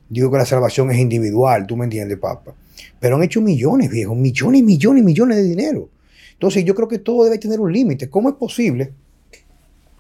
[0.10, 2.53] digo que la salvación es individual, tú me entiendes, papá.
[2.99, 5.89] Pero han hecho millones, viejo, millones, millones, millones de dinero.
[6.34, 8.10] Entonces yo creo que todo debe tener un límite.
[8.10, 8.91] ¿Cómo es posible?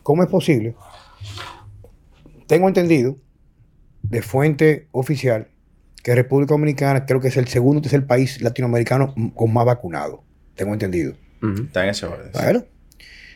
[0.03, 0.75] ¿Cómo es posible
[2.51, 3.15] tengo entendido
[4.03, 5.47] de fuente oficial
[6.03, 10.19] que República Dominicana creo que es el segundo o tercer país latinoamericano con más vacunados.
[10.55, 11.13] Tengo entendido.
[11.41, 12.31] Está en ese orden.
[12.33, 12.65] Bueno,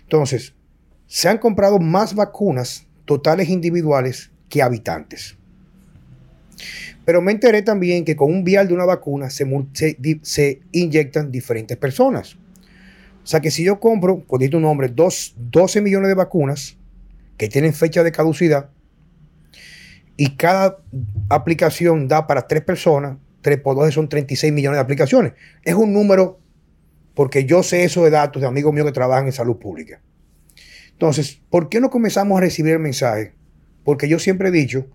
[0.03, 0.53] entonces,
[1.07, 5.37] se han comprado más vacunas totales individuales que habitantes.
[7.03, 9.45] Pero me enteré también que con un vial de una vacuna se,
[10.23, 12.35] se, inyectan diferentes personas.
[13.23, 16.77] O sea que si yo compro, por un nombre, dos, 12 millones de vacunas
[17.37, 18.69] que tienen fecha de caducidad,
[20.17, 20.77] y cada
[21.29, 25.33] aplicación da para tres personas, tres por dos son 36 millones de aplicaciones.
[25.63, 26.39] Es un número,
[27.13, 30.01] porque yo sé eso de datos de amigos míos que trabajan en salud pública.
[30.91, 33.33] Entonces, ¿por qué no comenzamos a recibir el mensaje?
[33.83, 34.87] Porque yo siempre he dicho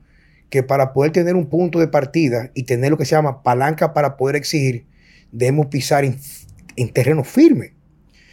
[0.48, 3.92] que para poder tener un punto de partida y tener lo que se llama palanca
[3.92, 4.87] para poder exigir,
[5.30, 7.74] debemos pisar en terreno firme.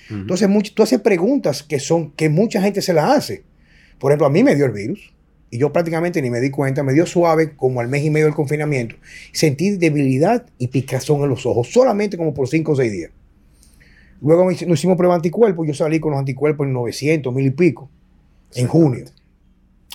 [0.10, 3.44] Entonces, tú haces preguntas que son que mucha gente se las hace.
[4.00, 5.14] Por ejemplo, a mí me dio el virus
[5.50, 8.26] y yo prácticamente ni me di cuenta, me dio suave como al mes y medio
[8.26, 8.96] del confinamiento.
[9.32, 13.12] Sentí debilidad y picazón en los ojos, solamente como por 5 o 6 días.
[14.22, 17.52] Luego nos hicimos prueba de anticuerpos, yo salí con los anticuerpos en 900, mil y
[17.52, 17.90] pico,
[18.56, 19.06] en junio.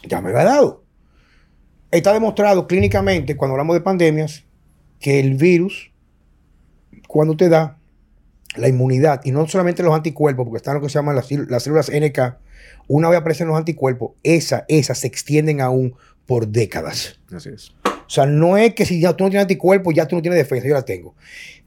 [0.09, 0.85] Ya me había dado.
[1.91, 4.45] Está demostrado clínicamente, cuando hablamos de pandemias,
[5.01, 5.93] que el virus,
[7.09, 7.79] cuando te da
[8.57, 11.65] la inmunidad, y no solamente los anticuerpos, porque están lo que se llaman las, las
[11.65, 12.37] células NK,
[12.88, 15.95] una vez aparecen los anticuerpos, esas, esas se extienden aún
[16.27, 17.18] por décadas.
[17.35, 17.71] Así es.
[17.85, 20.38] O sea, no es que si ya tú no tienes anticuerpos, ya tú no tienes
[20.38, 21.14] defensa, yo la tengo.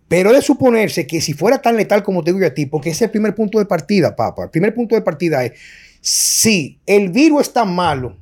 [0.08, 2.98] Pero de suponerse que si fuera tan letal como te digo a ti, porque ese
[2.98, 4.44] es el primer punto de partida, papá.
[4.44, 5.54] El primer punto de partida es,
[6.02, 8.16] si el virus es tan malo,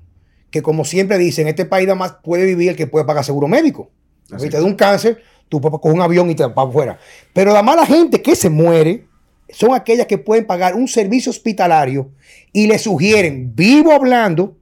[0.49, 3.25] que como siempre dicen, en este país nada más puede vivir el que puede pagar
[3.25, 3.91] seguro médico.
[4.38, 6.99] Si te da un cáncer, tú puedes coger un avión y te vas para afuera.
[7.34, 9.06] Pero la mala gente que se muere
[9.53, 12.09] son aquellas que pueden pagar un servicio hospitalario
[12.51, 14.57] y le sugieren, vivo hablando,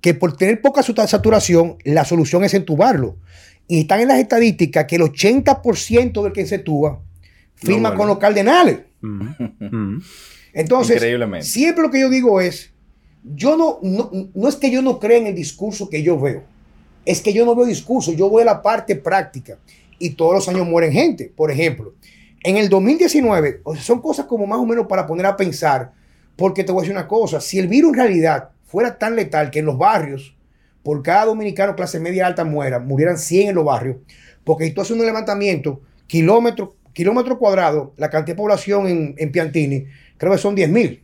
[0.00, 3.16] que por tener poca saturación, la solución es entubarlo.
[3.66, 7.00] Y están en las estadísticas que el 80% del que se tuba
[7.56, 8.80] firma con los cardenales.
[10.52, 11.02] Entonces,
[11.40, 12.70] siempre lo que yo digo es,
[13.24, 16.44] yo no, no, es que yo no crea en el discurso que yo veo,
[17.04, 19.58] es que yo no veo discurso, yo veo la parte práctica
[19.98, 21.32] y todos los años mueren gente.
[21.34, 21.94] Por ejemplo,
[22.46, 25.90] en el 2019, son cosas como más o menos para poner a pensar,
[26.36, 29.50] porque te voy a decir una cosa, si el virus en realidad fuera tan letal
[29.50, 30.36] que en los barrios
[30.84, 33.96] por cada dominicano clase media alta muera, murieran 100 en los barrios,
[34.44, 39.86] porque si tú haces un levantamiento, kilómetro, kilómetro cuadrado, la cantidad de población en, Piantini,
[40.16, 41.02] creo que son 10 mil,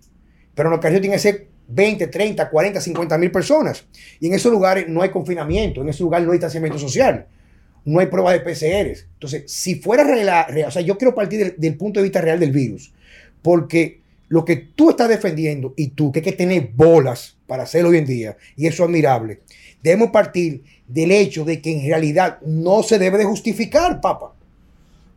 [0.55, 3.85] pero en los casos tiene que ser 20, 30, 40, 50 mil personas.
[4.21, 7.27] Y en esos lugares no hay confinamiento, en esos lugares no hay distanciamiento social,
[7.85, 9.07] no hay pruebas de PCRs.
[9.15, 12.39] Entonces, si fuera real, o sea, yo quiero partir del, del, punto de vista real
[12.39, 12.93] del virus,
[13.43, 17.91] porque lo que tú estás defendiendo y tú, que hay que tener bolas para hacerlo
[17.91, 19.41] hoy en día, y eso es admirable,
[19.83, 24.35] debemos partir del hecho de que en realidad no se debe de justificar, papá.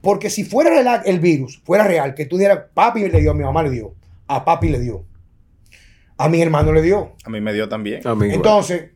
[0.01, 3.33] Porque si fuera real el virus, fuera real, que tú dijeras, papi le dio, a
[3.33, 3.93] mi mamá le dio,
[4.27, 5.03] a papi le dio,
[6.17, 7.13] a mi hermano le dio.
[7.23, 8.01] A mí me dio también.
[8.31, 8.91] Entonces,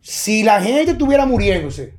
[0.00, 1.94] si la gente estuviera muriéndose,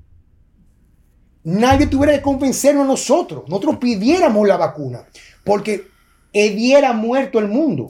[1.43, 3.43] nadie tuviera que convencernos a nosotros.
[3.47, 5.05] Nosotros pidiéramos la vacuna.
[5.43, 5.87] Porque
[6.33, 7.87] hubiera muerto el mundo.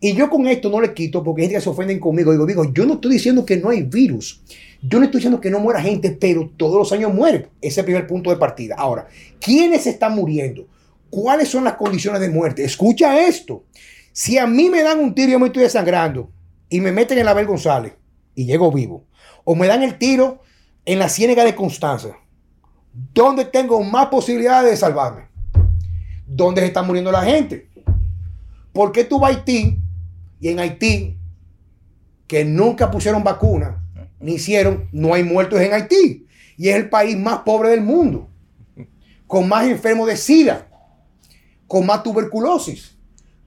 [0.00, 2.32] Y yo con esto no le quito porque gente que se ofenden conmigo.
[2.32, 4.42] Digo, digo, yo no estoy diciendo que no hay virus.
[4.82, 7.48] Yo no estoy diciendo que no muera gente, pero todos los años muere.
[7.60, 8.76] Ese es el primer punto de partida.
[8.78, 9.08] Ahora,
[9.40, 10.66] ¿quiénes están muriendo?
[11.10, 12.64] ¿Cuáles son las condiciones de muerte?
[12.64, 13.64] Escucha esto.
[14.12, 16.30] Si a mí me dan un tiro y yo me estoy desangrando
[16.68, 17.94] y me meten en la Bel González
[18.34, 19.06] y llego vivo,
[19.44, 20.40] o me dan el tiro
[20.84, 22.16] en la Ciénaga de Constanza,
[22.94, 25.24] ¿dónde tengo más posibilidades de salvarme?
[26.26, 27.68] ¿Dónde se está muriendo la gente?
[28.72, 29.78] ¿Por qué tú Haití
[30.40, 31.18] y en Haití,
[32.26, 33.84] que nunca pusieron vacuna,
[34.20, 36.26] ni hicieron, no hay muertos en Haití?
[36.56, 38.28] Y es el país más pobre del mundo,
[39.26, 40.68] con más enfermos de SIDA,
[41.66, 42.96] con más tuberculosis.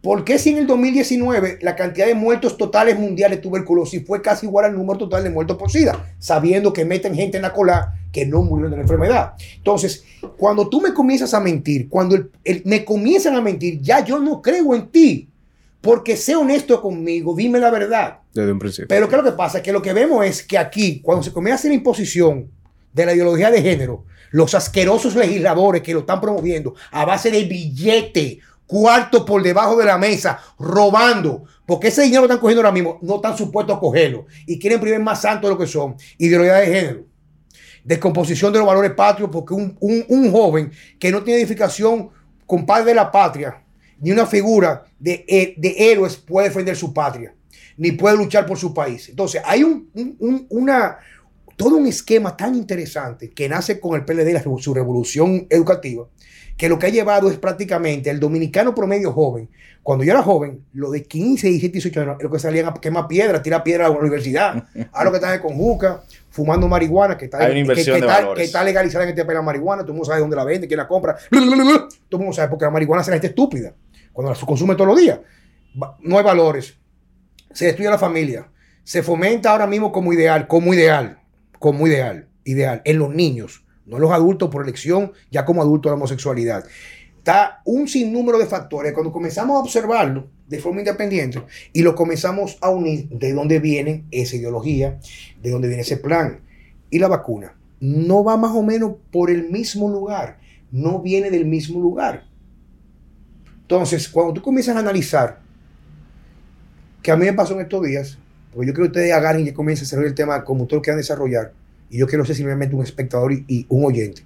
[0.01, 4.21] ¿Por qué si en el 2019 la cantidad de muertos totales mundiales de tuberculosis fue
[4.21, 6.15] casi igual al número total de muertos por SIDA?
[6.19, 9.33] Sabiendo que meten gente en la cola que no murieron de la enfermedad.
[9.57, 10.03] Entonces,
[10.37, 12.17] cuando tú me comienzas a mentir, cuando
[12.63, 15.29] me comienzan a mentir, ya yo no creo en ti.
[15.81, 18.21] Porque sé honesto conmigo, dime la verdad.
[18.33, 18.87] Desde un principio.
[18.87, 19.61] Pero ¿qué es lo que pasa?
[19.61, 22.49] Que lo que vemos es que aquí, cuando se comienza a hacer la imposición
[22.91, 27.43] de la ideología de género, los asquerosos legisladores que lo están promoviendo a base de
[27.43, 32.73] billete, cuarto por debajo de la mesa, robando, porque ese dinero que están cogiendo ahora
[32.73, 35.95] mismo no están supuestos a cogerlo y quieren primer más santo de lo que son,
[36.17, 37.16] ideología de género
[37.87, 42.09] descomposición de los valores patrios, porque un, joven que no tiene edificación
[42.45, 43.63] con padre de la patria,
[44.01, 47.33] ni una figura de, eh, de, héroes puede defender su patria,
[47.77, 49.07] ni puede luchar por su país.
[49.07, 49.89] Entonces, hay un,
[50.49, 50.97] una,
[51.55, 56.07] todo un esquema tan interesante que nace con el PLD su revolución educativa,
[56.57, 59.49] que lo que ha llevado es prácticamente el dominicano promedio joven.
[59.81, 63.07] Cuando yo era joven, lo de 15, 17, 18 años, lo que salían a quemar
[63.07, 66.03] piedra, tirar piedra a la universidad, a lo que están con juca,
[66.37, 70.05] fumando marihuana, que está, que, está, legalizada en este país la marihuana, todo el mundo
[70.05, 73.09] sabe dónde la vende, quién la compra, todo el mundo sabe porque la marihuana hace
[73.09, 73.73] la gente estúpida,
[74.13, 75.19] cuando la consume todos los días.
[76.01, 76.77] No hay valores,
[77.51, 78.47] se destruye la familia,
[78.83, 81.19] se fomenta ahora mismo como ideal, como ideal,
[81.57, 85.95] como ideal, ideal, en los niños no los adultos por elección, ya como adultos la
[85.95, 86.65] homosexualidad.
[87.17, 88.93] Está un sinnúmero de factores.
[88.93, 91.41] Cuando comenzamos a observarlo de forma independiente
[91.73, 94.99] y lo comenzamos a unir de dónde viene esa ideología,
[95.41, 96.39] de dónde viene ese plan.
[96.89, 100.39] Y la vacuna no va más o menos por el mismo lugar,
[100.71, 102.25] no viene del mismo lugar.
[103.61, 105.41] Entonces, cuando tú comienzas a analizar,
[107.03, 108.17] que a mí me pasó en estos días,
[108.53, 110.81] porque yo quiero que ustedes agarren y comiencen a desarrollar el tema como ustedes lo
[110.81, 111.53] quieran desarrollar,
[111.89, 114.23] y yo quiero ser simplemente un espectador y, y un oyente.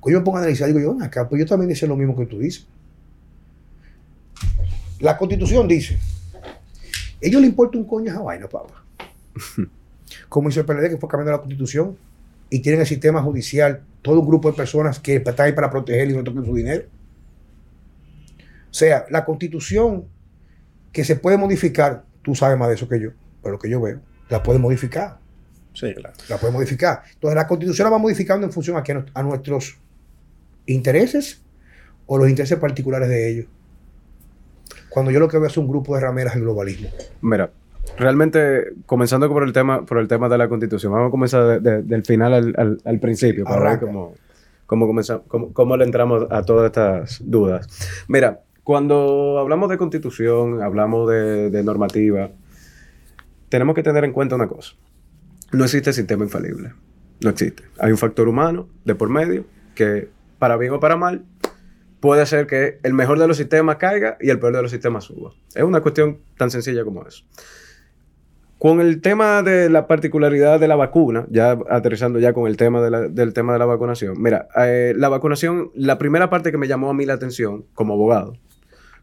[0.00, 2.16] Cuando yo me pongo a analizar, digo yo, acá, pues yo también decía lo mismo
[2.16, 2.66] que tú dices.
[5.00, 5.98] La constitución dice,
[7.20, 8.84] ellos le importa un coño a esa vaina, papá.
[10.28, 11.96] Como hizo el PLD que fue cambiando la constitución
[12.50, 16.10] y tienen el sistema judicial, todo un grupo de personas que están ahí para proteger
[16.10, 16.84] y no toquen su dinero.
[18.70, 20.04] O sea, la constitución
[20.92, 23.10] que se puede modificar, tú sabes más de eso que yo,
[23.42, 25.18] pero lo que yo veo, la puede modificar.
[25.74, 26.14] Sí, claro.
[26.28, 27.02] La puede modificar.
[27.12, 29.78] Entonces la constitución la va modificando en función a, que, a nuestros
[30.64, 31.42] intereses
[32.06, 33.46] o los intereses particulares de ellos.
[34.96, 36.88] Cuando yo lo que veo es un grupo de rameras del globalismo.
[37.20, 37.50] Mira,
[37.98, 41.60] realmente, comenzando por el tema, por el tema de la constitución, vamos a comenzar de-
[41.60, 43.84] de- del final al, al- al principio, para ver Arranca.
[43.88, 44.14] cómo,
[44.64, 47.68] cómo, comenzamos, cómo, cómo le entramos a todas estas dudas.
[48.08, 52.30] Mira, cuando hablamos de constitución, hablamos de, de normativa,
[53.50, 54.76] tenemos que tener en cuenta una cosa.
[55.52, 56.72] No existe sistema infalible.
[57.20, 57.64] No existe.
[57.78, 61.22] Hay un factor humano de por medio que, para bien o para mal,
[62.00, 65.04] puede hacer que el mejor de los sistemas caiga y el peor de los sistemas
[65.04, 65.32] suba.
[65.54, 67.24] Es una cuestión tan sencilla como eso.
[68.58, 72.80] Con el tema de la particularidad de la vacuna, ya aterrizando ya con el tema
[72.82, 74.20] de la- del tema de la vacunación.
[74.20, 77.94] Mira, eh, la vacunación, la primera parte que me llamó a mí la atención como
[77.94, 78.34] abogado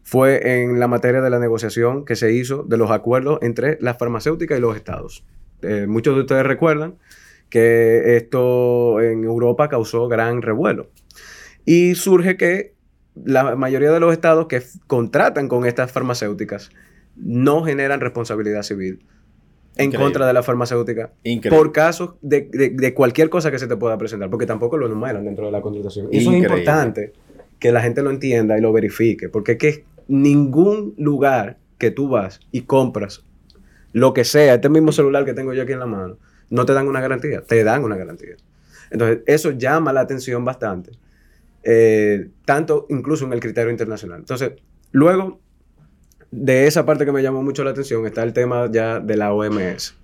[0.02, 3.96] fue en la materia de la negociación que se hizo de los acuerdos entre las
[3.96, 5.24] farmacéuticas y los estados.
[5.62, 6.96] Eh, muchos de ustedes recuerdan
[7.48, 10.90] que esto en Europa causó gran revuelo.
[11.64, 12.73] Y surge que
[13.14, 16.70] la mayoría de los estados que contratan con estas farmacéuticas
[17.16, 19.04] no generan responsabilidad civil
[19.76, 20.04] en Increíble.
[20.04, 21.56] contra de la farmacéutica Increíble.
[21.58, 24.86] por casos de, de- de cualquier cosa que se te pueda presentar, porque tampoco lo
[24.86, 26.08] enumeran dentro de la contratación.
[26.12, 27.12] Y eso es importante
[27.58, 32.08] que la gente lo entienda y lo verifique, porque es que ningún lugar que tú
[32.08, 33.24] vas y compras
[33.92, 36.18] lo que sea, este mismo celular que tengo yo aquí en la mano,
[36.50, 38.34] no te dan una garantía, te dan una garantía.
[38.90, 40.90] Entonces, eso llama la atención bastante,
[41.64, 44.20] eh, tanto incluso en el criterio internacional.
[44.20, 44.52] Entonces,
[44.92, 45.40] luego
[46.30, 49.32] de esa parte que me llamó mucho la atención está el tema ya de la
[49.32, 49.96] OMS.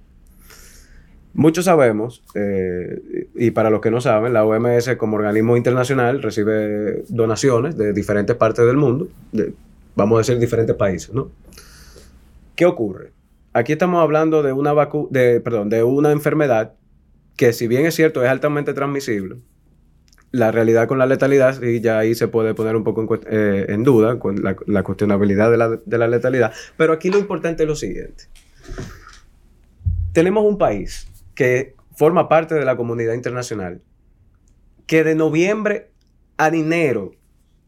[1.32, 7.04] Muchos sabemos, eh, y para los que no saben, la OMS como organismo internacional recibe
[7.08, 9.08] donaciones de diferentes partes del mundo,
[9.94, 11.30] vamos a decir diferentes países, ¿no?
[12.56, 13.12] ¿Qué ocurre?
[13.52, 16.74] Aquí estamos hablando de una vacu de, perdón, de una enfermedad
[17.36, 19.36] que si bien es cierto es altamente transmisible,
[20.32, 23.76] la realidad con la letalidad, y ya ahí se puede poner un poco en, eh,
[23.80, 27.74] duda con la, cuestionabilidad de la, de la letalidad, pero aquí lo importante es lo
[27.74, 28.24] siguiente.
[30.12, 33.82] Tenemos un país que forma parte de la comunidad internacional
[34.86, 35.90] que de noviembre
[36.36, 37.12] a enero,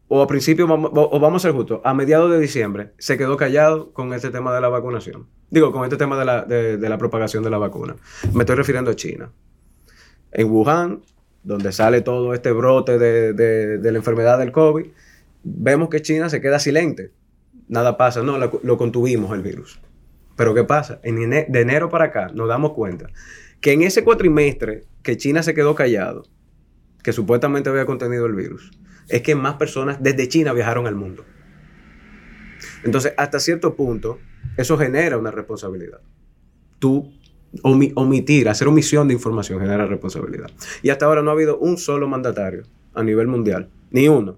[0.07, 3.93] o a principio, o vamos a ser justos, a mediados de diciembre, se quedó callado
[3.93, 5.27] con este tema de la vacunación.
[5.49, 7.95] Digo, con este tema de la, de la propagación de la vacuna.
[8.33, 9.31] Me estoy refiriendo a China.
[10.31, 11.01] En Wuhan,
[11.43, 14.85] donde sale todo este brote de, de- de la enfermedad del COVID,
[15.43, 17.11] vemos que China se queda silente.
[17.67, 19.79] Nada pasa, no, lo, contuvimos el virus.
[20.35, 20.99] Pero ¿qué pasa?
[21.03, 23.09] En de enero para acá nos damos cuenta
[23.61, 26.23] que en ese cuatrimestre que China se quedó callado,
[27.03, 28.71] que supuestamente había contenido el virus,
[29.09, 31.23] es que más personas desde China viajaron al mundo.
[32.83, 34.19] Entonces, hasta cierto punto,
[34.57, 35.99] eso genera una responsabilidad.
[36.79, 37.13] Tú
[37.61, 40.49] omi- omitir, hacer omisión de información genera responsabilidad.
[40.81, 42.63] Y hasta ahora no ha habido un solo mandatario
[42.93, 44.37] a nivel mundial, ni uno,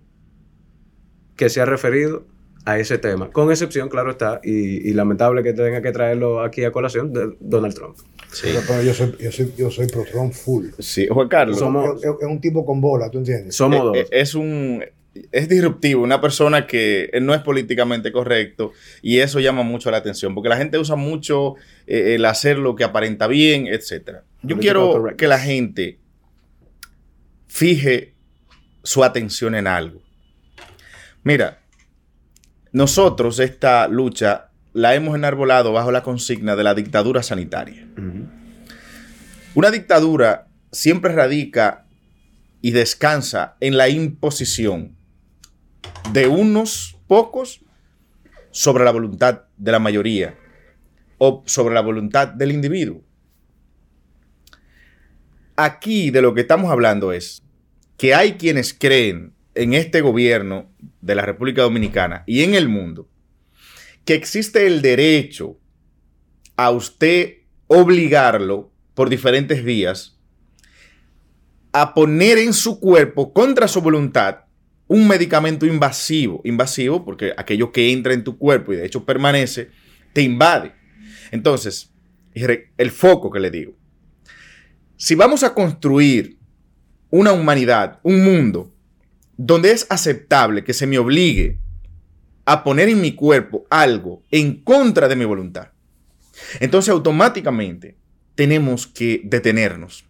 [1.35, 2.23] que se ha referido
[2.65, 3.29] a ese tema.
[3.31, 7.35] Con excepción, claro está, y, y lamentable que tenga que traerlo aquí a colación, de
[7.39, 7.95] Donald Trump.
[8.31, 8.47] Sí.
[8.47, 10.67] Pero, pero yo soy, yo soy, yo soy pro Trump full.
[10.79, 11.59] Sí, Juan Carlos.
[11.59, 13.55] Somos- Es, es un tipo con bola, ¿tú entiendes?
[13.55, 13.97] Somos eh, dos.
[13.97, 14.83] eh, es un
[15.31, 20.35] es disruptivo, una persona que no es políticamente correcto y eso llama mucho la atención
[20.35, 21.55] porque la gente usa mucho
[21.87, 24.23] eh, el hacer lo que aparenta bien, etcétera.
[24.41, 25.17] Yo Political quiero correctness.
[25.17, 25.99] que la gente
[27.47, 28.13] fije
[28.83, 30.01] su atención en algo.
[31.23, 31.61] Mira,
[32.71, 37.87] nosotros esta lucha la hemos enarbolado bajo la consigna de la dictadura sanitaria.
[39.55, 41.85] Una dictadura siempre radica
[42.61, 44.97] y descansa en la imposición
[46.11, 47.61] de unos pocos
[48.51, 50.37] sobre la voluntad de la mayoría
[51.17, 53.03] o sobre la voluntad del individuo.
[55.55, 57.43] Aquí de lo que estamos hablando es
[57.97, 60.71] que hay quienes creen en este gobierno
[61.01, 63.09] de la República Dominicana y en el mundo
[64.03, 65.57] que existe el derecho
[66.57, 70.17] a usted obligarlo por diferentes vías
[71.73, 74.44] a poner en su cuerpo contra su voluntad
[74.87, 79.69] un medicamento invasivo, invasivo porque aquello que entra en tu cuerpo y de hecho permanece,
[80.13, 80.73] te invade.
[81.31, 81.91] Entonces,
[82.33, 83.73] el foco que le digo,
[84.97, 86.37] si vamos a construir
[87.09, 88.73] una humanidad, un mundo,
[89.37, 91.59] donde es aceptable que se me obligue
[92.45, 95.71] a poner en mi cuerpo algo en contra de mi voluntad,
[96.59, 97.97] entonces automáticamente
[98.35, 100.05] tenemos que detenernos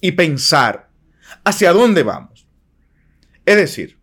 [0.00, 0.90] y pensar
[1.44, 2.33] hacia dónde vamos.
[3.46, 3.98] Es decir,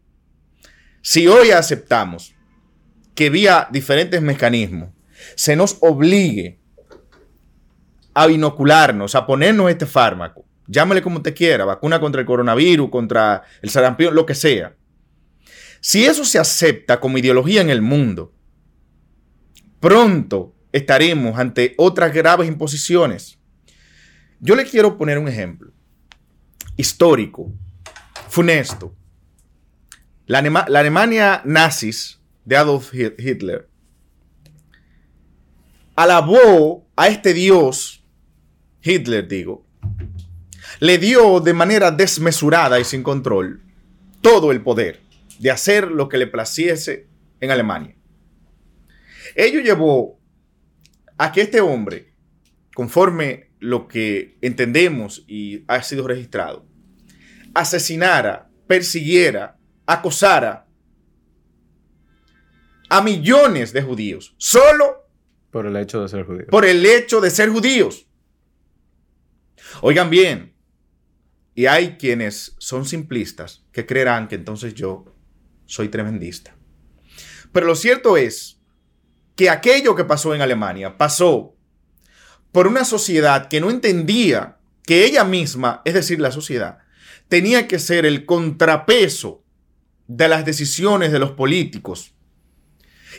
[1.02, 2.36] si hoy aceptamos
[3.16, 4.90] que vía diferentes mecanismos
[5.36, 6.60] se nos obligue
[8.14, 13.44] a inocularnos, a ponernos este fármaco, llámale como te quiera, vacuna contra el coronavirus, contra
[13.62, 14.76] el sarampión, lo que sea.
[15.80, 18.34] Si eso se acepta como ideología en el mundo,
[19.80, 23.40] pronto estaremos ante otras graves imposiciones.
[24.40, 25.72] Yo le quiero poner un ejemplo
[26.78, 27.52] histórico,
[28.30, 28.96] funesto.
[30.32, 33.68] La, Alemania nazis de Adolf Hitler
[35.94, 38.02] alabó a este dios,
[38.82, 39.68] Hitler digo,
[40.80, 43.62] le dio de manera desmesurada y sin control
[44.22, 45.02] todo el poder
[45.40, 47.08] de hacer lo que le placiese
[47.42, 47.98] en Alemania.
[49.36, 50.18] Ello llevó
[51.18, 52.14] a que este hombre,
[52.74, 56.66] conforme lo que entendemos y ha sido registrado,
[57.54, 59.58] asesinara, persiguiera,
[59.94, 60.68] acosara
[62.90, 65.08] a millones de judíos, solo
[65.50, 66.48] por el hecho de ser judíos.
[66.50, 68.08] Por el hecho de ser judíos.
[69.82, 70.54] Oigan bien,
[71.56, 75.06] y hay quienes son simplistas que creerán que entonces yo
[75.66, 76.56] soy tremendista.
[77.52, 78.60] Pero lo cierto es
[79.36, 81.56] que aquello que pasó en Alemania pasó
[82.52, 86.80] por una sociedad que no entendía que ella misma, es decir, la sociedad,
[87.28, 89.41] tenía que ser el contrapeso
[90.18, 92.14] de las decisiones de los políticos.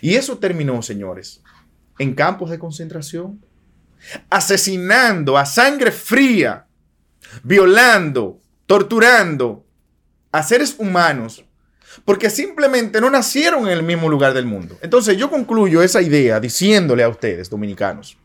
[0.00, 1.42] Y eso terminó, señores,
[1.98, 3.44] en campos de concentración,
[4.28, 6.66] asesinando a sangre fría,
[7.42, 9.64] violando, torturando
[10.32, 11.44] a seres humanos
[12.04, 14.78] porque simplemente no nacieron en el mismo lugar del mundo.
[14.80, 18.16] Entonces yo concluyo esa idea diciéndole a ustedes, dominicanos,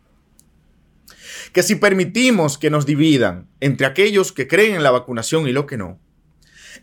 [1.51, 5.65] que si permitimos que nos dividan entre aquellos que creen en la vacunación y los
[5.65, 5.99] que no,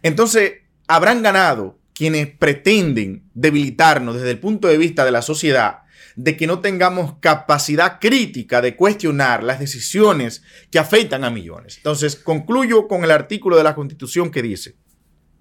[0.03, 5.83] entonces habrán ganado quienes pretenden debilitarnos desde el punto de vista de la sociedad,
[6.17, 11.77] de que no tengamos capacidad crítica de cuestionar las decisiones que afectan a millones.
[11.79, 14.77] Entonces concluyo con el artículo de la Constitución que dice,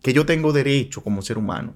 [0.04, 1.76] que yo tengo derecho como ser humano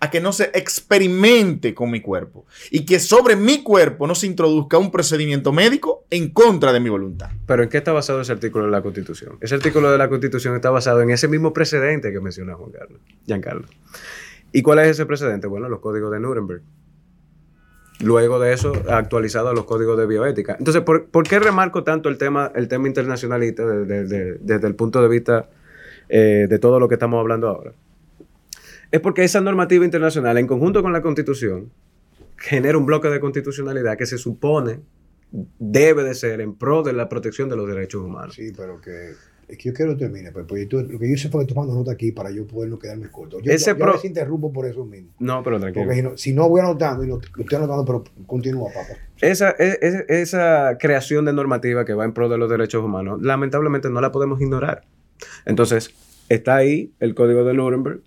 [0.00, 4.26] a que no se experimente con mi cuerpo y que sobre mi cuerpo no se
[4.26, 7.30] introduzca un procedimiento médico en contra de mi voluntad.
[7.46, 9.38] Pero ¿en qué está basado ese artículo de la Constitución?
[9.40, 13.00] Ese artículo de la Constitución está basado en ese mismo precedente que menciona Juan Carlos,
[13.26, 13.68] Giancarlo.
[14.50, 15.46] ¿Y cuál es ese precedente?
[15.46, 16.62] Bueno, los códigos de Nuremberg.
[18.00, 20.56] Luego de eso, actualizado a los códigos de bioética.
[20.58, 25.48] Entonces, ¿por, qué remarco tanto el tema, el tema internacionalista desde el punto de vista
[26.08, 27.72] eh, de todo lo que estamos hablando ahora.
[28.90, 31.70] Es porque esa normativa internacional, en conjunto con la Constitución,
[32.36, 34.80] genera un bloque de constitucionalidad que se supone
[35.58, 38.34] debe de ser en pro de la protección de los derechos humanos.
[38.34, 39.12] Sí, pero que
[39.48, 42.12] es que yo quiero terminar, pues, pues lo que yo sé fue tomando nota aquí
[42.12, 43.40] para yo poder no quedarme corto.
[43.40, 45.10] Yo, Ese yo, interrumpo por eso mismo.
[45.18, 45.86] No, pero tranquilo.
[45.86, 49.00] Porque si no, voy anotando y lo, estoy anotando, pero continúa, papá.
[49.22, 53.22] Esa, e, e, esa creación de normativa que va en pro de los derechos humanos,
[53.22, 54.82] lamentablemente no la podemos ignorar.
[55.48, 55.94] Entonces,
[56.28, 58.02] está ahí el código de Nuremberg,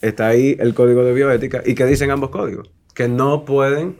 [0.00, 1.62] está ahí el código de bioética.
[1.64, 2.72] ¿Y qué dicen ambos códigos?
[2.94, 3.96] Que no pueden,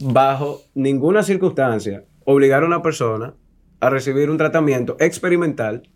[0.00, 3.34] bajo ninguna circunstancia, obligar a una persona
[3.80, 5.88] a recibir un tratamiento experimental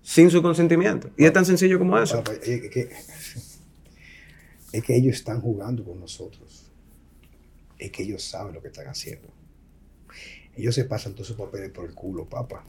[0.00, 1.10] sin su consentimiento.
[1.18, 2.24] Y es tan sencillo como eso.
[2.42, 2.90] Es que,
[4.72, 6.72] es que ellos están jugando con nosotros.
[7.78, 9.28] Es que ellos saben lo que están haciendo.
[10.56, 12.64] Ellos se pasan todos sus papeles por el culo, papá.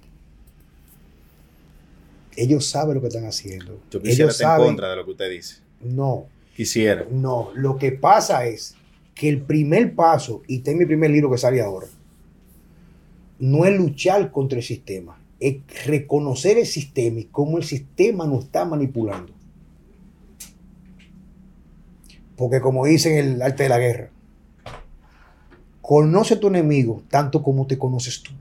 [2.35, 3.81] Ellos saben lo que están haciendo.
[3.89, 5.57] Yo quisiera estar en contra de lo que usted dice.
[5.81, 6.27] No.
[6.55, 7.05] Quisiera.
[7.09, 8.75] No, lo que pasa es
[9.15, 11.87] que el primer paso, y tengo mi primer libro que sale ahora,
[13.39, 18.45] no es luchar contra el sistema, es reconocer el sistema y cómo el sistema nos
[18.45, 19.33] está manipulando.
[22.35, 24.11] Porque como dicen en el arte de la guerra,
[25.81, 28.31] conoce a tu enemigo tanto como te conoces tú.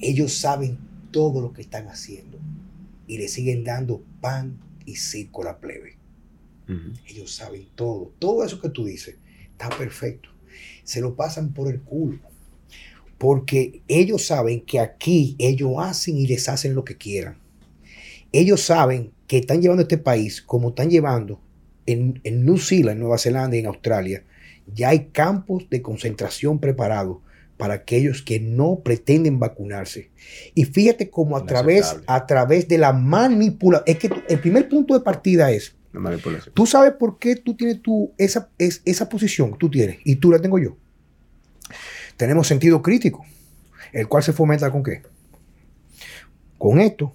[0.00, 0.78] Ellos saben
[1.16, 2.38] todo lo que están haciendo
[3.06, 5.96] y le siguen dando pan y circo a la plebe.
[7.08, 8.12] Ellos saben todo.
[8.18, 9.16] Todo eso que tú dices
[9.50, 10.28] está perfecto.
[10.84, 12.18] Se lo pasan por el culo.
[13.16, 17.38] Porque ellos saben que aquí ellos hacen y les hacen lo que quieran.
[18.30, 21.40] Ellos saben que están llevando este país como están llevando
[21.86, 24.22] en, en New Zealand, en Nueva Zelanda y en Australia.
[24.66, 27.20] Ya hay campos de concentración preparados
[27.56, 30.10] para aquellos que no pretenden vacunarse.
[30.54, 34.94] Y fíjate cómo a través, a través de la manipulación, es que el primer punto
[34.94, 36.54] de partida es, La manipulación.
[36.54, 40.16] tú sabes por qué tú tienes tu, esa, es, esa posición que tú tienes y
[40.16, 40.76] tú la tengo yo.
[42.16, 43.24] Tenemos sentido crítico,
[43.92, 45.02] el cual se fomenta con qué?
[46.58, 47.12] Con esto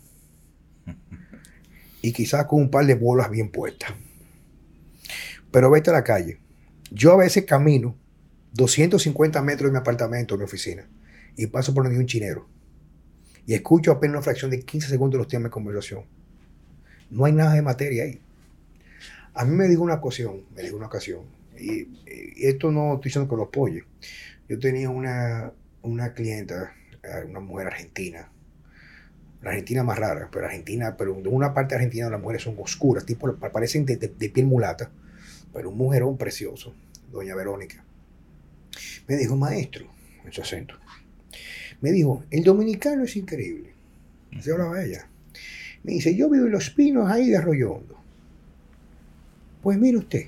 [2.02, 3.92] y quizás con un par de bolas bien puestas.
[5.52, 6.40] Pero vete a la calle.
[6.90, 7.96] Yo a veces camino
[8.54, 10.88] 250 metros de mi apartamento, de mi oficina,
[11.38, 12.48] y paso por donde un chinero.
[13.46, 16.04] Y escucho apenas una fracción de 15 segundos de los temas de conversación.
[17.10, 18.20] No hay nada de materia ahí.
[19.34, 21.22] A mí me dijo una ocasión, me dijo una ocasión,
[21.58, 21.88] y,
[22.46, 23.84] esto no estoy diciendo que lo apoye.
[24.50, 26.74] Yo tenía una, una clienta,
[27.04, 28.30] eh, una mujer argentina,
[29.42, 32.56] la argentina más rara, pero argentina, pero de una parte de Argentina las mujeres son
[32.60, 34.92] oscuras, tipo, parecen de- de piel mulata,
[35.54, 36.76] pero un mujerón precioso,
[37.12, 37.84] doña Verónica.
[39.12, 39.86] Me dijo, maestro,
[40.24, 40.76] en su acento,
[41.82, 43.74] me dijo, el dominicano es increíble.
[44.40, 45.06] Se hablaba ella.
[45.84, 47.98] Me dice, yo vivo en los pinos ahí de Arroyo Hondo.
[49.62, 50.28] Pues mire usted,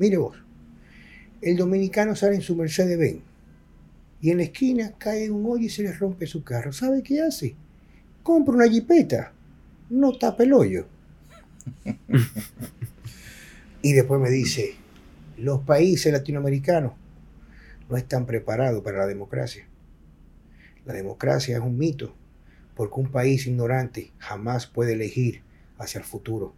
[0.00, 0.36] mire vos,
[1.40, 3.22] el dominicano sale en su Mercedes Benz
[4.20, 6.72] y en la esquina cae un hoyo y se le rompe su carro.
[6.72, 7.54] ¿Sabe qué hace?
[8.24, 9.32] Compra una jipeta,
[9.90, 10.86] no tapa el hoyo.
[13.82, 14.74] y después me dice,
[15.38, 16.94] los países latinoamericanos
[17.92, 19.68] no están preparados para la democracia.
[20.86, 22.14] La democracia es un mito,
[22.74, 25.42] porque un país ignorante jamás puede elegir
[25.76, 26.54] hacia el futuro.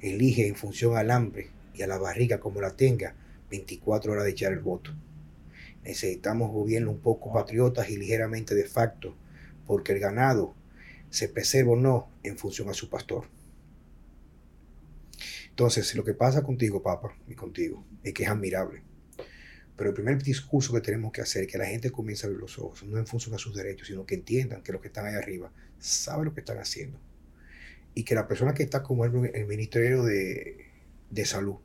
[0.00, 3.14] Elige en función al hambre y a la barriga como la tenga
[3.48, 4.90] 24 horas de echar el voto.
[5.84, 9.14] Necesitamos gobiernos un poco patriotas y ligeramente de facto,
[9.68, 10.52] porque el ganado
[11.10, 13.26] se preserva o no en función a su pastor.
[15.50, 18.82] Entonces, lo que pasa contigo, papá, y contigo, es que es admirable.
[19.76, 22.40] Pero el primer discurso que tenemos que hacer es que la gente comience a abrir
[22.40, 25.06] los ojos, no en función a sus derechos, sino que entiendan que los que están
[25.06, 26.98] ahí arriba saben lo que están haciendo.
[27.94, 30.66] Y que la persona que está como el, el Ministerio de,
[31.10, 31.56] de Salud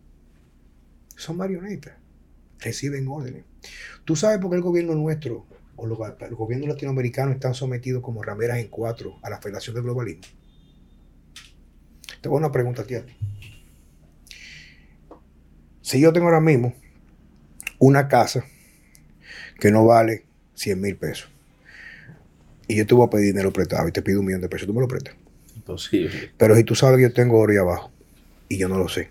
[1.15, 1.93] son marionetas,
[2.59, 3.43] reciben órdenes.
[4.05, 5.45] ¿Tú sabes por qué el gobierno nuestro
[5.75, 9.83] o los, los gobiernos latinoamericanos están sometidos como rameras en cuatro a la Federación del
[9.83, 10.23] Globalismo?
[12.21, 12.95] Te voy a una pregunta a ti.
[12.95, 13.13] a ti.
[15.81, 16.73] Si yo tengo ahora mismo
[17.79, 18.45] una casa
[19.59, 20.25] que no vale
[20.55, 21.29] 100 mil pesos
[22.67, 24.67] y yo te voy a pedir dinero prestado y te pido un millón de pesos,
[24.67, 25.15] tú me lo prestas.
[25.55, 26.31] Imposible.
[26.37, 27.91] Pero si tú sabes que yo tengo oro ahí abajo
[28.47, 29.09] y yo no lo sé,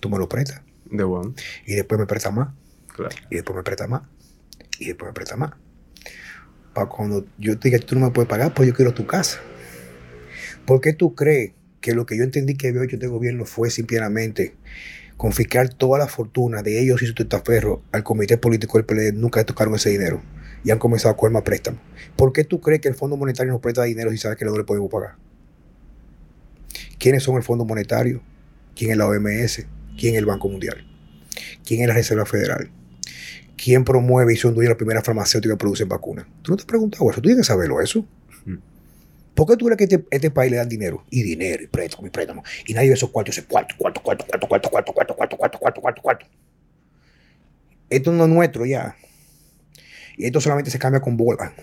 [0.00, 1.34] tú me lo prestas De one.
[1.66, 2.48] y después me prestas más
[2.94, 3.14] Claro.
[3.30, 4.02] y después me prestas más
[4.78, 5.52] y después me prestas más.
[6.74, 9.40] Para cuando yo te diga tú no me puedes pagar, pues yo quiero tu casa.
[10.66, 13.70] ¿Por qué tú crees que lo que yo entendí que había hecho este gobierno fue
[13.70, 14.54] simplemente
[15.18, 19.12] confiscar toda la fortuna de ellos y su testaferro al comité político del PLD?
[19.12, 20.22] Nunca tocaron ese dinero
[20.64, 21.80] y han comenzado a coger más préstamos.
[22.16, 24.56] ¿Por qué tú crees que el Fondo Monetario nos presta dinero si sabe que no
[24.56, 25.16] le podemos pagar?
[26.98, 28.22] ¿Quiénes son el Fondo Monetario?
[28.74, 29.66] ¿Quién es la OMS?
[29.98, 30.86] ¿Quién es el Banco Mundial?
[31.64, 32.70] ¿Quién es la Reserva Federal?
[33.56, 36.26] ¿Quién promueve y son dueños de la primera farmacéutica que producen vacunas?
[36.42, 37.20] ¿Tú no te has preguntado eso?
[37.20, 38.06] ¿Tú tienes que saberlo eso?
[39.38, 41.04] ¿Por qué tú crees que este, este país le dan dinero?
[41.10, 42.42] Y dinero, y préstamo, y préstamo.
[42.66, 45.58] Y nadie de esos cuartos dice cuarto, cuarto, cuarto, cuarto, cuarto, cuarto, cuarto, cuarto, cuarto,
[45.60, 46.26] cuarto, cuarto, cuarto.
[47.88, 48.96] Esto no es nuestro ya.
[50.16, 51.54] Y esto solamente se cambia con bola.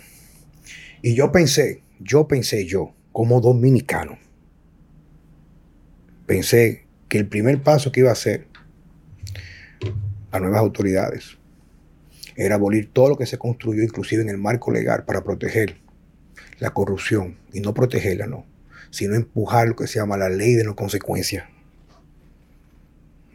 [1.02, 4.20] Y yo pensé, yo pensé yo, como dominicano,
[6.28, 8.48] pensé que el primer paso que iba a hacer
[10.32, 11.38] a nuevas autoridades
[12.38, 15.84] era abolir todo lo que se construyó, inclusive en el marco legal, para proteger
[16.60, 17.38] la corrupción.
[17.54, 18.46] Y no protegerla, no,
[18.90, 21.50] sino empujar lo que se llama la ley de no consecuencia.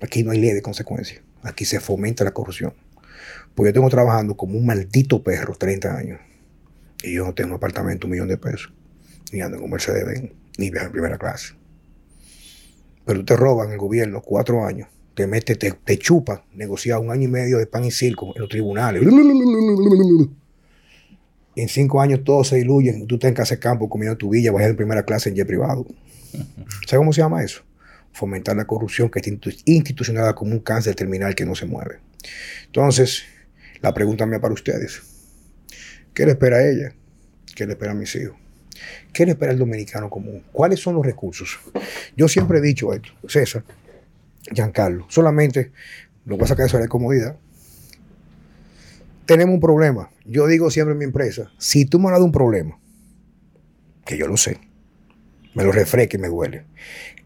[0.01, 1.23] Aquí no hay ley de consecuencia.
[1.43, 2.75] Aquí se fomenta la corrupción.
[3.55, 6.21] Pues yo tengo trabajando como un maldito perro 30 años.
[7.03, 8.73] Y yo no tengo un apartamento, un millón de pesos.
[9.33, 11.55] Ni ando en un Mercedes ni viajo en primera clase.
[13.05, 14.89] Pero te roban el gobierno cuatro años.
[15.15, 18.43] Te mete, te, te chupa, negocia un año y medio de pan y circo en
[18.43, 19.03] los tribunales.
[21.57, 23.07] En cinco años todos se diluyen.
[23.07, 25.47] Tú estás en casa de campo comiendo tu villa, vas en primera clase en jet
[25.47, 25.87] privado.
[26.87, 27.63] ¿Sabes cómo se llama eso?
[28.13, 31.99] Fomentar la corrupción que está institu- institucionada como un cáncer terminal que no se mueve.
[32.67, 33.23] Entonces,
[33.81, 35.03] la pregunta mía para ustedes.
[36.15, 36.93] ¿Qué le espera a ella?
[37.55, 38.37] ¿Qué le espera a mis hijos?
[39.13, 40.43] ¿Qué le espera al dominicano común?
[40.53, 41.59] ¿Cuáles son los recursos?
[42.17, 43.65] Yo siempre he dicho esto, César,
[44.53, 45.71] Giancarlo, solamente
[46.25, 47.37] lo voy a sacar de la comodidad.
[49.31, 50.11] Tenemos un problema.
[50.25, 52.77] Yo digo siempre en mi empresa, si tú me has dado un problema,
[54.05, 54.59] que yo lo sé,
[55.55, 56.65] me lo refresca y me duele,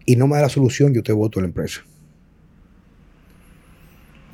[0.05, 1.81] y no me da la solución, yo te voto a la empresa.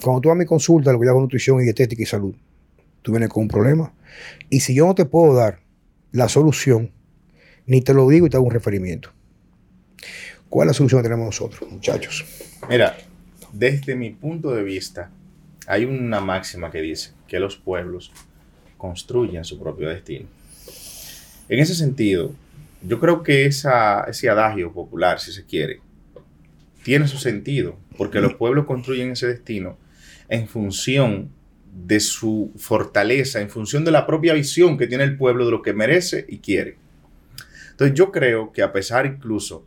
[0.03, 2.35] Cuando tú a mi consulta, lo que yo hago nutrición y dietética y salud,
[3.03, 3.95] tú vienes con un problema.
[4.49, 5.61] Y si yo no te puedo dar
[6.11, 6.91] la solución,
[7.67, 9.13] ni te lo digo y te hago un referimiento.
[10.49, 12.25] ¿Cuál es la solución que tenemos nosotros, muchachos?
[12.69, 12.97] Mira,
[13.53, 15.13] desde mi punto de vista,
[15.69, 18.13] hay una máxima que dice que los pueblos
[18.77, 20.27] construyen su propio destino.
[21.49, 22.35] En ese sentido,
[22.83, 25.81] yo creo que ese adagio popular, si se quiere,
[26.83, 29.79] tiene su sentido, porque los pueblos construyen ese destino
[30.29, 31.31] en función
[31.73, 35.63] de su fortaleza, en función de la propia visión que tiene el pueblo de lo
[35.63, 36.79] que merece y quiere.
[37.71, 39.65] Entonces yo creo que a pesar incluso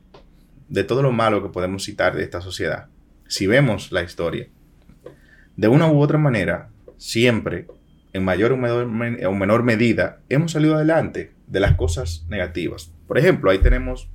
[0.68, 2.88] de todo lo malo que podemos citar de esta sociedad,
[3.28, 4.50] si vemos la historia,
[5.56, 6.70] de una u otra manera,
[7.04, 7.68] siempre,
[8.14, 12.94] en mayor o menor, medida, hemos salido adelante de las cosas negativas.
[13.08, 14.10] Por ejemplo, ahí tenemos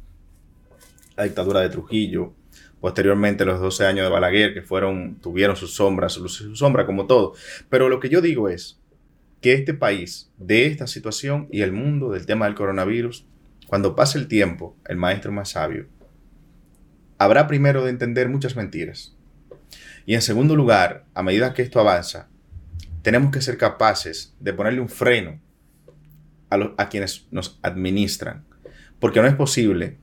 [1.14, 2.32] la dictadura de Trujillo,
[2.80, 7.06] posteriormente los 12 años de Balaguer, que fueron, tuvieron sus sombras, su su sombra, como
[7.06, 7.34] todo.
[7.68, 8.80] Pero lo que yo digo es
[9.42, 13.26] que este país, de esta situación y el mundo del tema del coronavirus,
[13.66, 15.88] cuando pase el tiempo, el maestro más sabio,
[17.18, 19.14] habrá primero de entender muchas mentiras.
[20.06, 22.30] Y en segundo lugar, a medida que esto avanza,
[23.02, 25.40] tenemos que ser capaces de ponerle un freno
[26.50, 28.44] a, a quienes nos administran.
[28.98, 29.96] Porque no es posible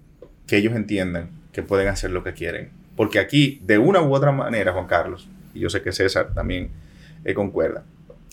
[0.48, 2.72] que ellos entiendan que pueden hacer lo que quieren.
[2.96, 6.70] Porque aquí, de una u otra manera, Juan Carlos, y yo sé que César también
[7.24, 7.84] eh, concuerda,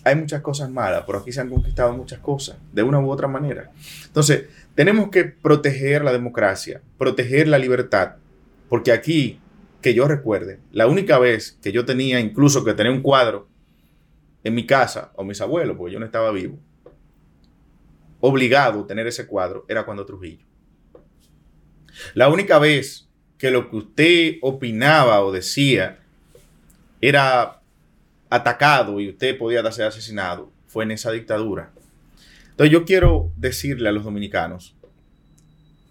[0.05, 3.29] hay muchas cosas malas, pero aquí se han conquistado muchas cosas, de una u otra
[3.29, 3.71] manera.
[4.07, 8.17] Entonces, tenemos que proteger la democracia, proteger la libertad,
[8.69, 9.41] porque aquí,
[9.81, 13.49] que yo recuerde, la única vez que yo tenía incluso que tener un cuadro
[14.45, 16.59] en mi casa, o mis abuelos, porque yo no estaba vivo,
[18.21, 20.47] obligado a tener ese cuadro, era cuando Trujillo.
[22.15, 25.99] La única vez que lo que usted opinaba o decía
[27.01, 27.61] era
[28.31, 31.71] atacado y usted podía ser asesinado, fue en esa dictadura.
[32.51, 34.75] Entonces yo quiero decirle a los dominicanos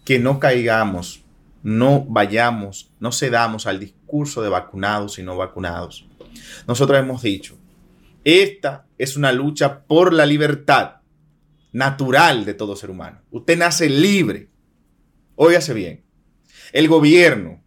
[0.05, 1.23] que no caigamos,
[1.63, 6.07] no vayamos, no cedamos al discurso de vacunados y no vacunados.
[6.67, 7.57] Nosotros hemos dicho,
[8.23, 11.01] esta es una lucha por la libertad
[11.71, 13.21] natural de todo ser humano.
[13.31, 14.49] Usted nace libre.
[15.35, 16.05] Óigase bien.
[16.73, 17.63] El gobierno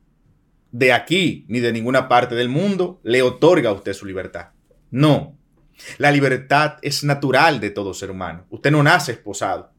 [0.71, 4.51] de aquí ni de ninguna parte del mundo le otorga a usted su libertad.
[4.91, 5.39] No.
[5.99, 8.47] La libertad es natural de todo ser humano.
[8.51, 9.73] Usted no nace esposado.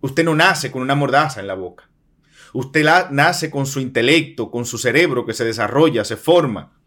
[0.00, 1.90] Usted no nace con una mordaza en la boca.
[2.52, 6.80] Usted nace con su intelecto, con su cerebro que se desarrolla, se forma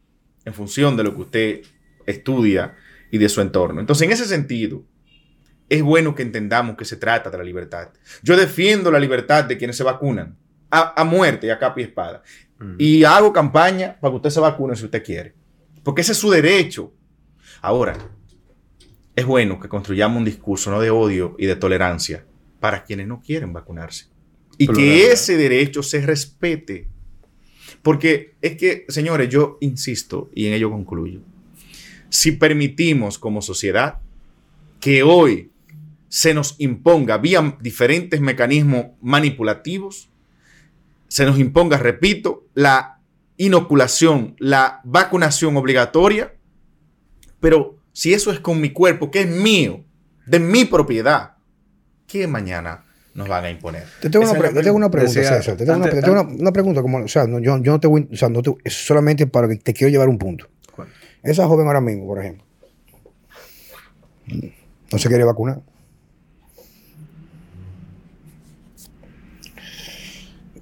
[0.43, 1.61] en función de lo que usted
[2.05, 2.75] estudia
[3.13, 3.79] y de su entorno.
[3.79, 4.83] Entonces, en ese sentido,
[5.69, 7.89] es bueno que entendamos que se trata de la libertad.
[8.23, 10.35] Yo defiendo la libertad de quienes se vacunan
[10.71, 12.23] a, muerte y a capa y espada.
[12.57, 12.75] Mm.
[12.79, 15.35] Y hago campaña para que usted se vacune si usted quiere.
[15.83, 16.91] Porque ese es su derecho.
[17.61, 17.95] Ahora,
[19.15, 22.25] es bueno que construyamos un discurso no de odio y de tolerancia
[22.59, 24.07] para quienes no quieren vacunarse.
[24.57, 26.89] Y que ese derecho se respete.
[27.83, 31.21] Porque es que, señores, yo insisto y en ello concluyo.
[32.13, 33.97] Si permitimos como sociedad
[34.79, 35.49] que hoy
[36.09, 40.09] se nos imponga vía diferentes mecanismos manipulativos,
[41.07, 42.99] se nos imponga, repito, la
[43.37, 46.35] inoculación, la vacunación obligatoria,
[47.39, 49.83] pero si eso es con mi cuerpo, que es mío,
[50.27, 51.31] de mi propiedad,
[52.05, 52.83] ¿qué mañana
[53.15, 53.85] nos van a imponer?
[54.01, 54.37] Te tengo, una,
[54.91, 55.57] pregunta, César.
[55.57, 55.79] Te tengo,
[56.37, 59.25] una, pregunta, como, o sea, yo, no te voy, o sea, no te, es solamente
[59.25, 60.47] para que te quiero llevar un punto.
[61.23, 62.45] Esa joven ahora mismo, por ejemplo,
[64.91, 65.61] no se quiere vacunar.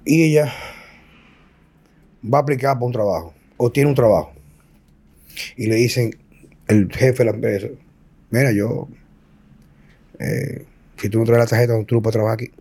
[0.05, 0.51] y ella
[2.23, 4.33] va a aplicar para un trabajo o tiene un trabajo
[5.55, 6.15] y le dicen
[6.67, 7.67] el jefe de la empresa,
[8.29, 8.87] mira, yo,
[10.19, 10.65] eh,
[10.97, 12.51] si tú no traes la tarjeta, tú no puedes trabajar aquí.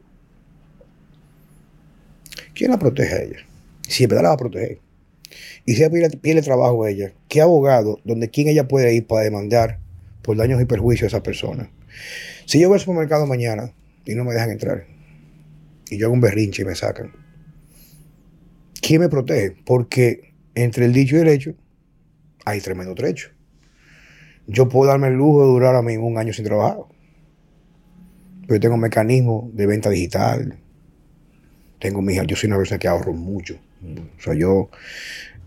[2.54, 3.38] ¿Quién la protege a ella?
[3.82, 4.78] Si verdad la va a proteger.
[5.66, 9.22] Y si ella pierde, trabajo a ella, ¿qué abogado, donde quién ella puede ir para
[9.22, 9.78] demandar
[10.22, 11.70] por daños y perjuicios a esa persona?
[12.46, 13.72] Si yo voy al supermercado mañana
[14.04, 14.86] y no me dejan entrar,
[15.90, 17.12] y yo hago un berrinche y me sacan,
[18.80, 19.56] ¿quién me protege?
[19.64, 21.54] Porque entre el dicho y el hecho
[22.44, 23.30] hay tremendo trecho.
[24.46, 26.88] Yo puedo darme el lujo de durar a mí un año sin trabajo.
[28.42, 30.58] Pero yo tengo un mecanismo de venta digital.
[31.78, 33.56] Tengo mi yo soy una persona que ahorro mucho.
[34.18, 34.70] O sea, yo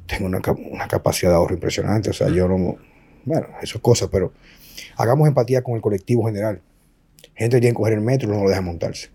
[0.06, 0.42] tengo una,
[0.88, 2.10] capacidad de ahorro impresionante.
[2.10, 2.78] O sea, yo no.
[3.26, 4.34] Bueno, eso es cosa, pero
[4.98, 6.62] hagamos empatía con el colectivo general.
[7.36, 9.10] Gente tiene que coger el metro y no lo deja montarse.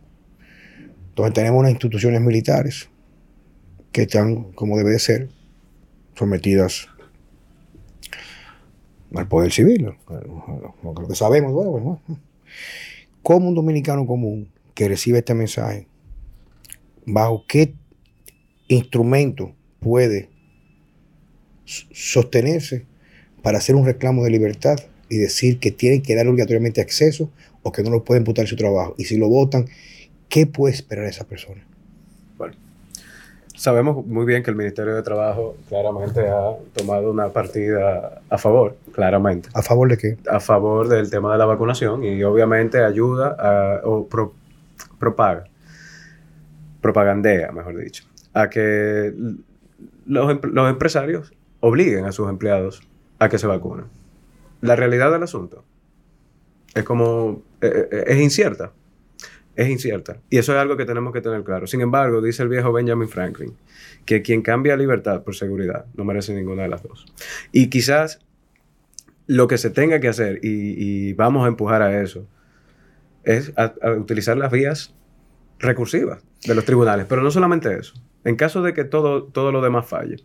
[1.11, 2.89] Entonces tenemos unas instituciones militares
[3.93, 5.29] que están, como debe de ser,
[6.15, 6.89] sometidas
[9.15, 9.95] al poder civil,
[10.83, 11.53] lo que sabemos.
[11.53, 12.01] Bueno,
[13.23, 15.87] ¿Cómo un dominicano común que recibe este mensaje,
[17.05, 17.75] bajo qué
[18.69, 20.31] instrumento puede
[21.93, 22.87] sostenerse
[23.43, 27.31] para hacer un reclamo de libertad y decir que tienen que dar obligatoriamente acceso
[27.63, 28.95] o que no lo pueden imputar su trabajo?
[28.99, 29.67] Y si lo votan,
[30.29, 31.65] ¿qué puede esperar esa persona?
[33.59, 38.77] Sabemos muy bien que el Ministerio de Trabajo claramente ha tomado una partida a favor,
[38.93, 39.49] claramente.
[39.53, 40.17] ¿A favor de qué?
[40.31, 44.07] A favor del tema de la vacunación y obviamente ayuda a, o
[45.01, 45.47] propaga,
[46.81, 49.13] propagandea, mejor dicho, a que
[50.07, 52.83] los, los empresarios obliguen a sus empleados
[53.19, 53.87] a que se vacunen.
[54.61, 55.65] La realidad del asunto
[56.75, 58.73] es como, eh, eh, es incierta
[59.59, 60.19] es incierta.
[60.31, 61.67] Y eso es algo que tenemos que tener claro.
[61.67, 63.57] Sin embargo, dice el viejo Benjamin Franklin,
[64.05, 67.07] que quien cambia libertad por seguridad no merece ninguna de las dos.
[67.51, 68.21] Y quizás
[69.27, 72.25] lo que se tenga que hacer, y, vamos a empujar a eso,
[73.25, 73.53] es
[73.99, 74.95] utilizar las vías
[75.59, 77.07] recursivas de los tribunales.
[77.09, 77.95] Pero no solamente eso.
[78.23, 80.25] En caso de que todo, todo lo demás falle,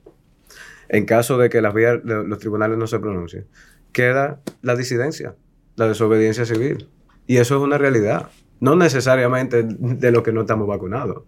[0.89, 3.45] en caso de que las vías los tribunales no se pronuncien,
[3.91, 5.35] queda la disidencia,
[5.75, 6.89] la desobediencia civil.
[7.27, 8.29] Y eso es una realidad.
[8.59, 11.23] No necesariamente de los que no estamos vacunados.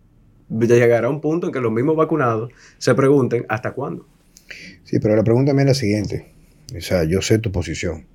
[0.49, 4.07] Llegará un punto en que los mismos vacunados se pregunten hasta cuándo.
[4.83, 6.31] Sí, pero la pregunta es la siguiente.
[6.75, 8.05] O sea, yo sé tu posición.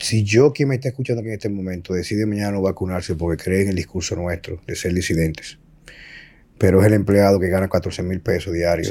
[0.00, 3.42] Si yo, quien me está escuchando aquí en este momento, decide mañana no vacunarse porque
[3.42, 5.58] cree en el discurso nuestro de ser disidentes,
[6.60, 8.90] pero es el empleado que gana 14 mil pesos diarios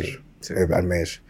[0.50, 1.22] eh, al mes,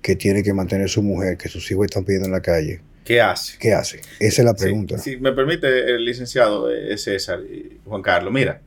[0.00, 2.80] que tiene que mantener a su mujer, que sus hijos están pidiendo en la calle,
[3.04, 3.58] ¿Qué hace?
[3.58, 4.00] ¿Qué hace?
[4.20, 4.96] Esa es la pregunta.
[4.96, 8.60] si me permite, el licenciado eh, César y Juan Carlos, mira,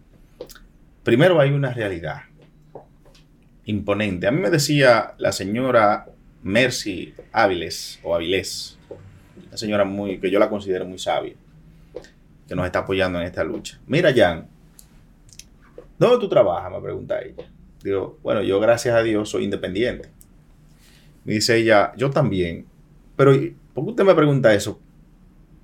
[1.03, 2.23] primero hay una realidad
[3.63, 4.27] imponente.
[4.27, 6.07] A mí me decía la señora
[6.43, 8.77] Mercy Áviles o Avilés,
[9.47, 11.35] una señora muy, que yo la considero muy sabia,
[12.45, 13.79] que nos está apoyando en esta lucha.
[13.87, 14.49] Mira, Jan,
[15.97, 16.71] ¿dónde tú trabajas?
[16.71, 17.49] Me pregunta ella.
[17.83, 20.09] Digo, bueno, yo gracias a Dios soy independiente.
[21.23, 22.65] Me dice ella, yo también,
[23.15, 23.33] pero
[23.75, 24.79] ¿Por qué usted me pregunta eso?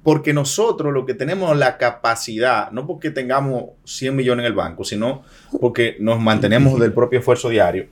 [0.03, 4.83] Porque nosotros lo que tenemos la capacidad, no porque tengamos 100 millones en el banco,
[4.83, 5.23] sino
[5.61, 7.87] porque nos mantenemos del propio esfuerzo diario,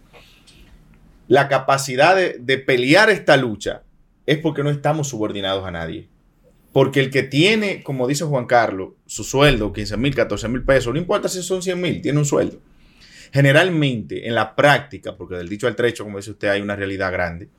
[1.29, 3.83] la capacidad de, pelear esta lucha
[4.25, 6.09] es porque no estamos subordinados a nadie.
[6.72, 10.93] Porque el que tiene, como dice Juan Carlos, su sueldo, 15 mil, 14 mil pesos,
[10.93, 12.61] no importa si son 100 mil, tiene un sueldo.
[13.32, 17.11] Generalmente, en la práctica, porque del dicho al trecho, como dice usted, hay una realidad
[17.11, 17.49] grande,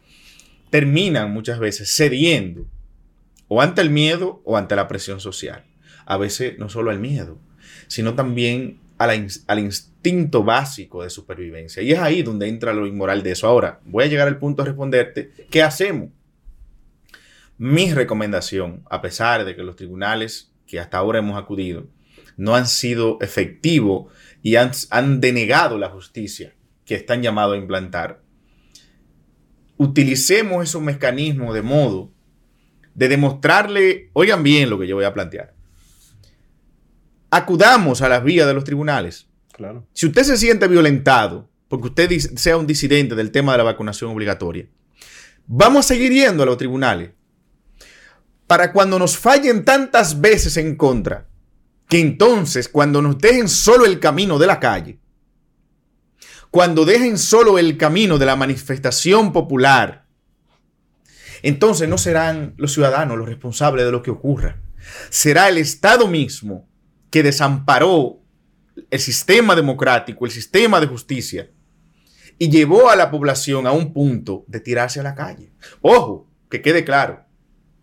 [0.71, 2.67] terminan muchas veces cediendo
[3.49, 5.65] o ante el miedo o ante la presión social.
[6.07, 7.39] A veces no solo al miedo,
[7.89, 11.83] sino también al instinto básico de supervivencia.
[11.83, 13.47] Y es ahí donde entra lo inmoral de eso.
[13.47, 16.11] Ahora, voy a llegar al punto de responderte, ¿qué hacemos?
[17.63, 21.89] Mi recomendación, a pesar de que los tribunales que hasta ahora hemos acudido
[22.39, 24.11] no han sido efectivos
[24.43, 26.55] y han, han denegado la justicia
[26.87, 28.23] que están llamados a implantar,
[29.77, 32.11] utilicemos esos mecanismos de modo
[32.95, 35.53] de demostrarle, oigan bien lo que yo voy a plantear.
[37.29, 39.29] Acudamos a las vías de los tribunales.
[39.53, 39.87] Claro.
[39.93, 44.13] Si usted se siente violentado porque usted sea un disidente del tema de la vacunación
[44.13, 44.67] obligatoria,
[45.47, 47.11] vamos a seguir yendo a los tribunales
[48.51, 51.29] para cuando nos fallen tantas veces en contra,
[51.89, 54.99] que entonces cuando nos dejen solo el camino de la calle,
[56.51, 60.09] cuando dejen solo el camino de la manifestación popular,
[61.43, 64.61] entonces no serán los ciudadanos los responsables de lo que ocurra.
[65.11, 66.69] Será el Estado mismo
[67.09, 68.19] que desamparó
[68.91, 71.53] el sistema democrático, el sistema de justicia,
[72.37, 75.53] y llevó a la población a un punto de tirarse a la calle.
[75.83, 77.30] Ojo, que quede claro,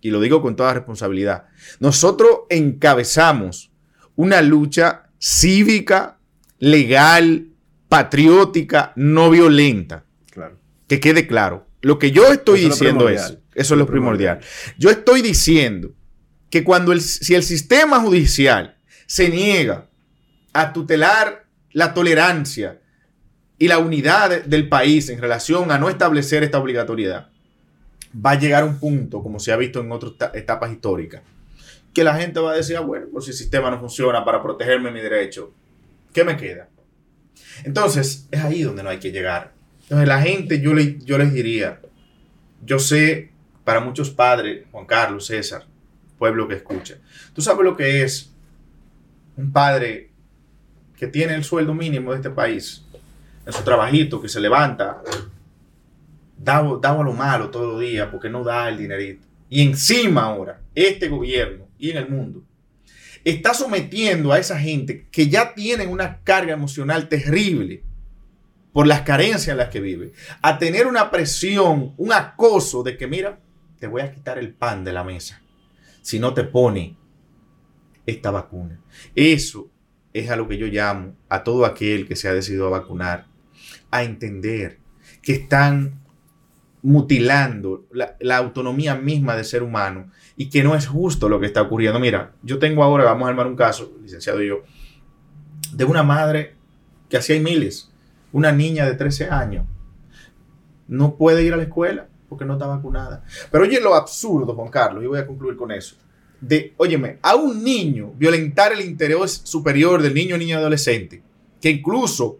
[0.07, 1.47] y lo digo con toda responsabilidad,
[1.81, 3.73] nosotros encabezamos
[4.15, 6.17] una lucha cívica,
[6.59, 7.49] legal,
[7.89, 10.05] patriótica, no violenta.
[10.31, 10.59] Claro.
[10.87, 11.67] Que quede claro.
[11.81, 14.39] Lo que yo estoy diciendo es, eso es lo primordial.
[14.77, 15.93] Yo estoy diciendo
[16.49, 18.77] que cuando el, si el sistema judicial
[19.07, 19.89] se niega
[20.53, 22.79] a tutelar la tolerancia
[23.59, 27.29] y la unidad del país en relación a no establecer esta obligatoriedad,
[28.13, 31.21] va a llegar un punto, como se ha visto en otras etapas históricas,
[31.93, 34.41] que la gente va a decir, ah, bueno, pues si el sistema no funciona para
[34.41, 35.53] protegerme mi derecho,
[36.13, 36.69] ¿qué me queda?
[37.63, 39.53] Entonces, es ahí donde no hay que llegar.
[39.83, 41.79] Entonces, la gente, yo, le, yo les diría,
[42.63, 43.31] yo sé,
[43.63, 45.65] para muchos padres, Juan Carlos, César,
[46.17, 46.95] pueblo que escucha,
[47.33, 48.31] tú sabes lo que es
[49.35, 50.09] un padre
[50.97, 52.83] que tiene el sueldo mínimo de este país,
[53.45, 55.01] en su trabajito, que se levanta,
[56.37, 59.25] da, da a lo malo todos los días porque no da el dinerito.
[59.49, 62.43] Y encima ahora, este gobierno y en el mundo
[63.23, 67.83] está sometiendo a esa gente que ya tienen una carga emocional terrible
[68.71, 73.07] por las carencias en las que vive, a tener una presión, un acoso de que,
[73.07, 73.39] mira,
[73.79, 75.41] te voy a quitar el pan de la mesa
[76.01, 76.95] si no te pone
[78.05, 78.79] esta vacuna.
[79.15, 79.69] Eso
[80.13, 83.25] es a lo que yo llamo a todo aquel que se ha decidido a vacunar,
[83.91, 84.79] a entender
[85.21, 85.99] que están
[86.81, 91.61] mutilando la, autonomía misma del ser humano y que no es justo lo que está
[91.61, 91.99] ocurriendo.
[91.99, 94.63] Mira, yo tengo ahora, vamos a armar un caso, licenciado y yo,
[95.73, 96.55] de una madre
[97.09, 97.91] que hacía miles,
[98.31, 99.65] una niña de 13 años,
[100.87, 103.23] no puede ir a la escuela porque no está vacunada.
[103.51, 105.95] Pero oye lo absurdo, Juan Carlos, y voy a concluir con eso.
[106.39, 111.23] De, óyeme, a un niño violentar el interés superior del niño niña adolescente,
[111.59, 112.39] que incluso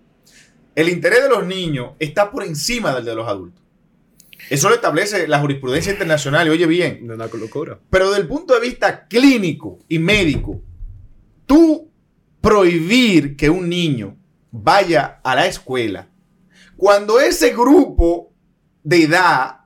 [0.76, 3.64] el interés de los niños está por encima del de los adultos.
[4.50, 7.00] Eso lo establece la jurisprudencia internacional, y oye bien.
[7.06, 7.80] No locura.
[7.90, 10.62] Pero desde el punto de vista clínico y médico,
[11.46, 11.92] tú
[12.42, 14.18] prohibir que un niño
[14.52, 16.10] vaya a la escuela
[16.78, 18.32] cuando ese grupo
[18.84, 19.58] de edad,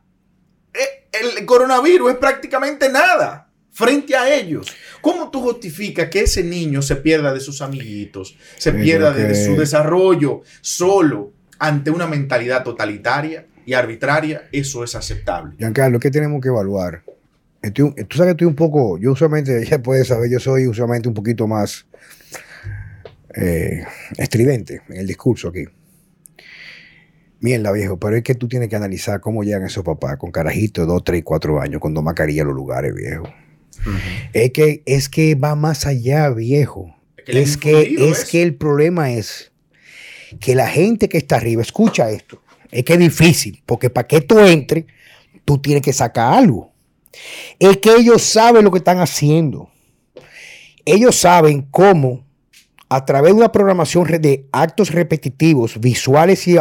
[0.74, 4.68] eh, el coronavirus es prácticamente nada frente a ellos.
[5.02, 9.58] ¿Cómo tú justificas que ese niño se pierda de sus amiguitos, se pierda de su
[9.58, 13.46] desarrollo solo ante una mentalidad totalitaria?
[13.66, 15.56] Y arbitraria, eso es aceptable.
[15.58, 17.04] Giancarlo, ¿qué tenemos que evaluar?
[17.62, 21.08] Estoy, tú sabes que estoy un poco, yo usualmente, ya puedes saber, yo soy usualmente
[21.08, 21.86] un poquito más
[23.36, 23.84] eh,
[24.18, 25.66] estridente en el discurso aquí.
[27.40, 30.86] Mierda, viejo, pero es que tú tienes que analizar cómo llegan esos papás con carajitos
[30.86, 33.24] de 2, 3, 4 años, con dos mascarillas en los lugares, viejo.
[33.24, 34.30] Uh -huh.
[34.34, 36.96] es, que, es que va más allá, viejo.
[37.18, 39.52] Es que, es, que, es que el problema es
[40.40, 42.41] que la gente que está arriba, escucha esto,
[42.72, 44.86] es que es difícil, porque para que tú entres,
[45.44, 46.72] tú tienes que sacar algo.
[47.60, 49.70] Es que ellos saben lo que están haciendo.
[50.86, 52.26] Ellos saben cómo,
[52.90, 56.58] a través de una programación de actos repetitivos, visuales y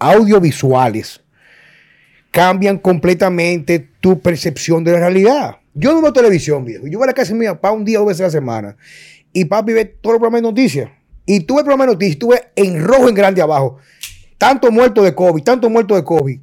[0.00, 1.20] audiovisuales,
[2.30, 5.56] cambian completamente tu percepción de la realidad.
[5.74, 6.86] Yo no veo televisión, viejo.
[6.86, 8.76] Yo voy a la casa de mi papá un día o veces a la semana.
[9.32, 10.90] Y papi ve todo el programa de noticias.
[11.26, 13.78] Y tú ves el programa de noticias, tú ves en rojo, en grande abajo
[14.40, 16.40] tanto muerto de COVID, tanto muerto de COVID,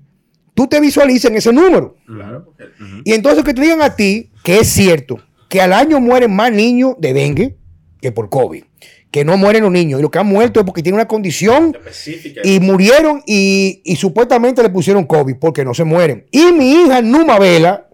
[0.54, 1.96] tú te visualizas en ese número.
[2.06, 2.54] Claro.
[2.60, 3.02] Uh -huh.
[3.04, 5.20] Y entonces que te digan a ti que es cierto
[5.50, 7.58] que al año mueren más niños de dengue
[8.00, 8.64] que por COVID.
[9.10, 10.00] Que no mueren los niños.
[10.00, 12.42] Y lo que han muerto es porque tienen una condición Específica.
[12.44, 16.28] y murieron y, y, supuestamente le pusieron COVID porque no se mueren.
[16.30, 17.88] Y mi hija Numa Vela,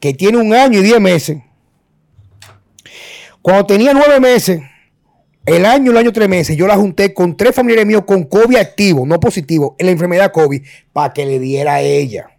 [0.00, 1.38] que tiene un año y diez meses,
[3.40, 4.62] cuando tenía nueve meses,
[5.46, 8.56] el año, el año tres meses, yo la junté con tres familiares míos con COVID
[8.56, 12.30] activo, no positivo, en la enfermedad COVID, para que le diera a ella.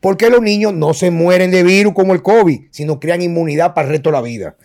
[0.00, 3.86] Porque los niños no se mueren de virus como el COVID, sino crean inmunidad para
[3.86, 4.56] el resto de la vida.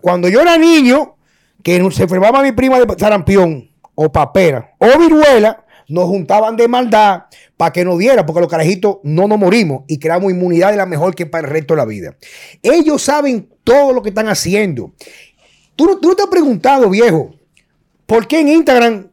[0.00, 1.16] Cuando yo era niño,
[1.62, 7.24] que se enfermaba mi prima de sarampión, o papera, o viruela, nos juntaban de maldad
[7.58, 10.86] para que nos diera, porque los carajitos no nos morimos y creamos inmunidad de la
[10.86, 12.16] mejor que para el resto de la vida.
[12.62, 14.92] Ellos saben todo lo que están haciendo.
[15.76, 17.34] Tú, tú no te has preguntado, viejo,
[18.12, 19.10] ¿Por qué en Instagram,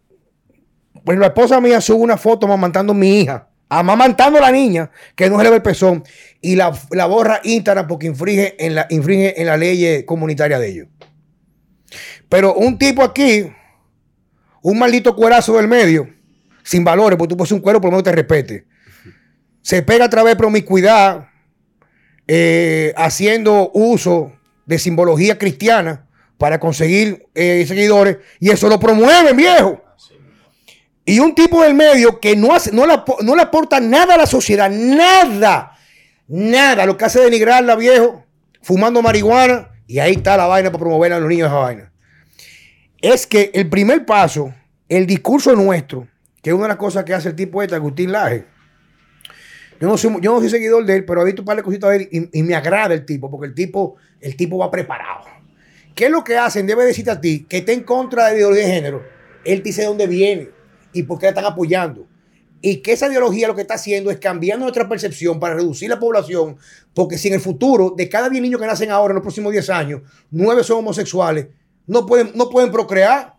[1.06, 4.92] pues la esposa mía sube una foto amamantando a mi hija, amamantando a la niña,
[5.16, 6.04] que no se le ve el pezón,
[6.42, 10.70] y la, la borra Instagram porque infringe en, la, infringe en la ley comunitaria de
[10.70, 10.88] ellos?
[12.28, 13.50] Pero un tipo aquí,
[14.64, 16.10] un maldito cuerazo del medio,
[16.64, 18.68] sin valores, porque tú pones un cuero, por lo menos te respete,
[19.62, 21.30] se pega a través de promiscuidad,
[22.28, 24.34] eh, haciendo uso
[24.66, 26.09] de simbología cristiana
[26.40, 29.84] para conseguir eh, seguidores y eso lo promueven, viejo.
[31.04, 34.18] Y un tipo del medio que no, hace, no, le, no le aporta nada a
[34.18, 35.78] la sociedad, nada,
[36.28, 36.86] nada.
[36.86, 38.24] Lo que hace denigrarla, viejo,
[38.62, 41.92] fumando marihuana y ahí está la vaina para promover a los niños esa vaina.
[43.02, 44.54] Es que el primer paso,
[44.88, 46.08] el discurso nuestro,
[46.42, 48.46] que es una de las cosas que hace el tipo este, Agustín Laje.
[49.82, 51.64] Yo no, soy, yo no soy seguidor de él, pero he visto un par de
[51.64, 54.72] cositas de él y, y me agrada el tipo, porque el tipo, el tipo va
[54.72, 55.39] preparado.
[55.96, 56.66] ¿Qué es lo que hacen?
[56.66, 59.04] Debe decirte a ti que está en contra de la ideología de género.
[59.44, 60.50] Él dice de dónde viene
[60.94, 62.08] y por qué la están apoyando.
[62.62, 66.00] Y que esa ideología lo que está haciendo es cambiando nuestra percepción para reducir la
[66.00, 66.58] población,
[66.94, 69.54] porque si en el futuro, de cada 10 niños que nacen ahora en los próximos
[69.54, 71.48] 10 años, 9 son homosexuales,
[71.88, 73.36] no pueden, no pueden procrear.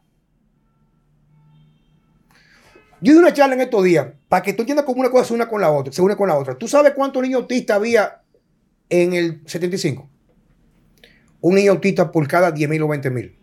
[3.02, 5.34] Yo di una charla en estos días para que tú entiendas cómo una cosa se
[5.34, 6.56] une con la otra, se une con la otra.
[6.56, 8.22] ¿Tú sabes cuántos niños autistas había
[8.88, 10.08] en el 75?
[11.40, 13.36] Un niño autista por cada 10 mil o 20 mil.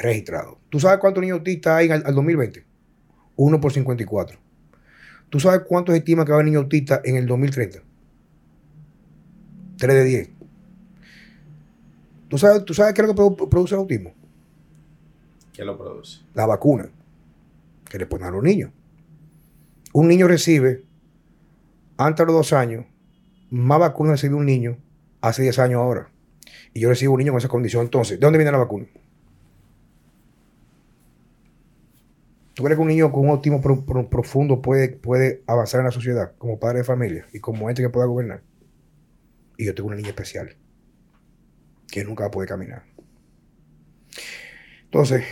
[0.00, 0.58] registrados.
[0.70, 2.64] ¿Tú sabes cuántos niños autistas hay al, al 2020?
[3.36, 4.38] Uno por 54.
[5.28, 7.80] ¿Tú sabes cuántos estima que va a haber niños autistas en el 2030?
[9.76, 10.30] 3 de 10.
[12.28, 14.14] ¿Tú sabes, ¿Tú sabes qué es lo que produ- produce el autismo?
[15.52, 16.20] ¿Qué lo produce?
[16.34, 16.88] La vacuna
[17.90, 18.70] que le ponen a los niños.
[19.92, 20.84] Un niño recibe,
[21.96, 22.84] antes de los dos años,
[23.50, 24.76] más vacunas recibe un niño
[25.20, 26.10] hace 10 años ahora.
[26.74, 27.84] Y yo recibo un niño con esa condición.
[27.84, 28.86] Entonces, ¿de dónde viene la vacuna?
[32.54, 35.86] ¿Tú crees que un niño con un autismo pro- pro- profundo puede, puede avanzar en
[35.86, 38.42] la sociedad como padre de familia y como gente que pueda gobernar?
[39.56, 40.56] Y yo tengo una niña especial
[41.90, 42.82] que nunca va a poder caminar.
[44.84, 45.24] Entonces,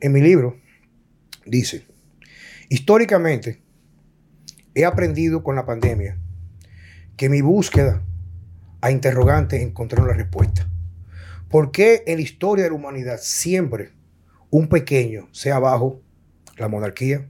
[0.00, 0.56] en mi libro
[1.44, 1.86] dice,
[2.70, 3.62] históricamente
[4.74, 6.18] he aprendido con la pandemia
[7.16, 8.02] que mi búsqueda
[8.82, 10.68] a interrogantes encontraron la respuesta.
[11.48, 13.92] ¿Por qué en la historia de la humanidad siempre
[14.50, 16.02] un pequeño, sea bajo
[16.58, 17.26] la monarquía,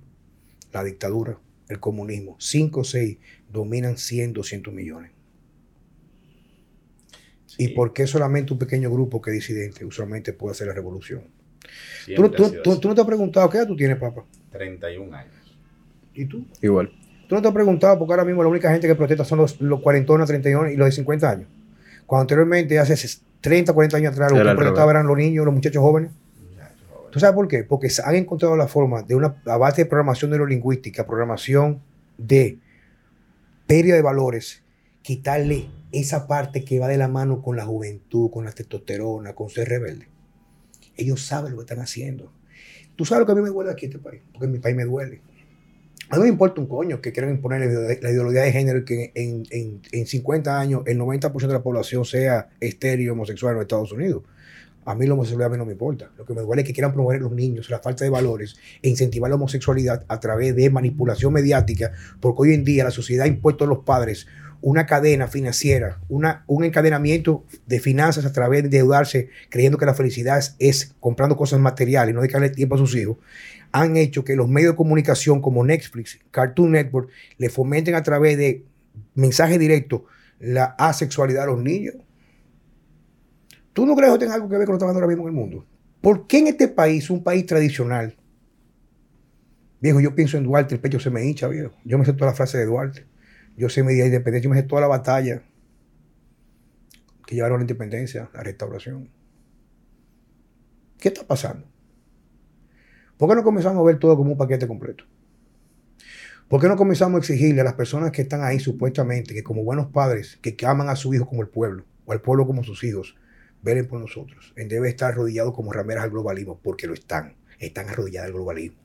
[0.72, 1.38] la dictadura,
[1.68, 3.18] el comunismo, 5 o 6
[3.50, 5.12] dominan 100, 200 millones?
[7.59, 11.24] ¿Y por qué solamente un pequeño grupo que es disidente usualmente puede hacer la revolución?
[12.16, 14.24] ¿Tú, siempre tú no te has preguntado qué edad tú tienes, papá?
[14.53, 15.59] 31 años.
[16.14, 16.46] ¿Y tú?
[16.62, 16.90] Igual.
[17.33, 19.59] ¿Tú no te has preguntado porque ahora mismo la única gente que protesta son los,
[19.59, 21.49] los cuarentones, 31 y los de 50 años?
[22.05, 23.09] Cuando anteriormente, hace
[23.41, 26.11] 30, 40 años atrás, los que protestaban eran los niños, los muchachos jóvenes.
[27.11, 27.64] ¿Tú sabes por qué?
[27.64, 31.80] Porque han encontrado la forma de una a base de programación neurolingüística, programación
[32.18, 32.59] de
[33.66, 34.62] pérdida de valores,
[35.01, 39.49] quitarle esa parte que va de la mano con la juventud, con la testosterona, con
[39.49, 40.07] ser rebelde.
[40.99, 42.30] Ellos saben lo que están haciendo.
[42.95, 44.59] Tú sabes lo que a mí me duele aquí en este país, porque en mi
[44.59, 45.22] país me duele.
[46.12, 48.80] A mí me importa un coño que quieran imponer la ideo- la ideología de género
[48.80, 53.52] y que en, en- en 50 años el 90% de la población sea estéreo homosexual
[53.52, 54.22] en los Estados Unidos.
[54.84, 56.10] A mí la homosexualidad a mí no me importa.
[56.18, 58.56] Lo que me duele es que quieran promover a los niños la falta de valores
[58.82, 63.24] e incentivar la homosexualidad a través de manipulación mediática, porque hoy en día la sociedad
[63.24, 64.26] ha impuesto a los padres
[64.60, 69.94] una cadena financiera, una, un encadenamiento de finanzas a través de endeudarse, creyendo que la
[69.94, 73.16] felicidad es comprando cosas materiales y no dedicarle tiempo a sus hijos,
[73.72, 78.36] han hecho que los medios de comunicación como Netflix, Cartoon Network, le fomenten a través
[78.36, 78.64] de
[79.14, 80.02] mensajes directos
[80.38, 81.96] la asexualidad a los niños.
[83.72, 85.28] ¿Tú no crees que tenga algo que ver con lo que está pasando ahora mismo
[85.28, 85.66] en el mundo?
[86.02, 88.16] ¿Por qué en este país, un país tradicional,
[89.80, 91.74] viejo, yo pienso en Duarte, el pecho se me hincha, viejo.
[91.84, 93.06] Yo me sé toda la frase de Duarte.
[93.56, 95.42] Yo sé mi día de independencia, yo me sé toda la batalla
[97.26, 99.10] que llevaron a la independencia, la restauración.
[100.98, 101.71] ¿Qué está pasando?
[103.22, 105.04] ¿Por qué no comenzamos a ver todo como un paquete completo?
[106.48, 109.62] ¿Por qué no comenzamos a exigirle a las personas que están ahí supuestamente, que como
[109.62, 112.82] buenos padres, que, aman a su hijo como el pueblo, o al pueblo como sus
[112.82, 113.14] hijos,
[113.62, 114.52] velen por nosotros?
[114.56, 117.36] En debe estar arrodillados como rameras al globalismo, porque lo están.
[117.60, 118.78] Están arrodilladas al globalismo.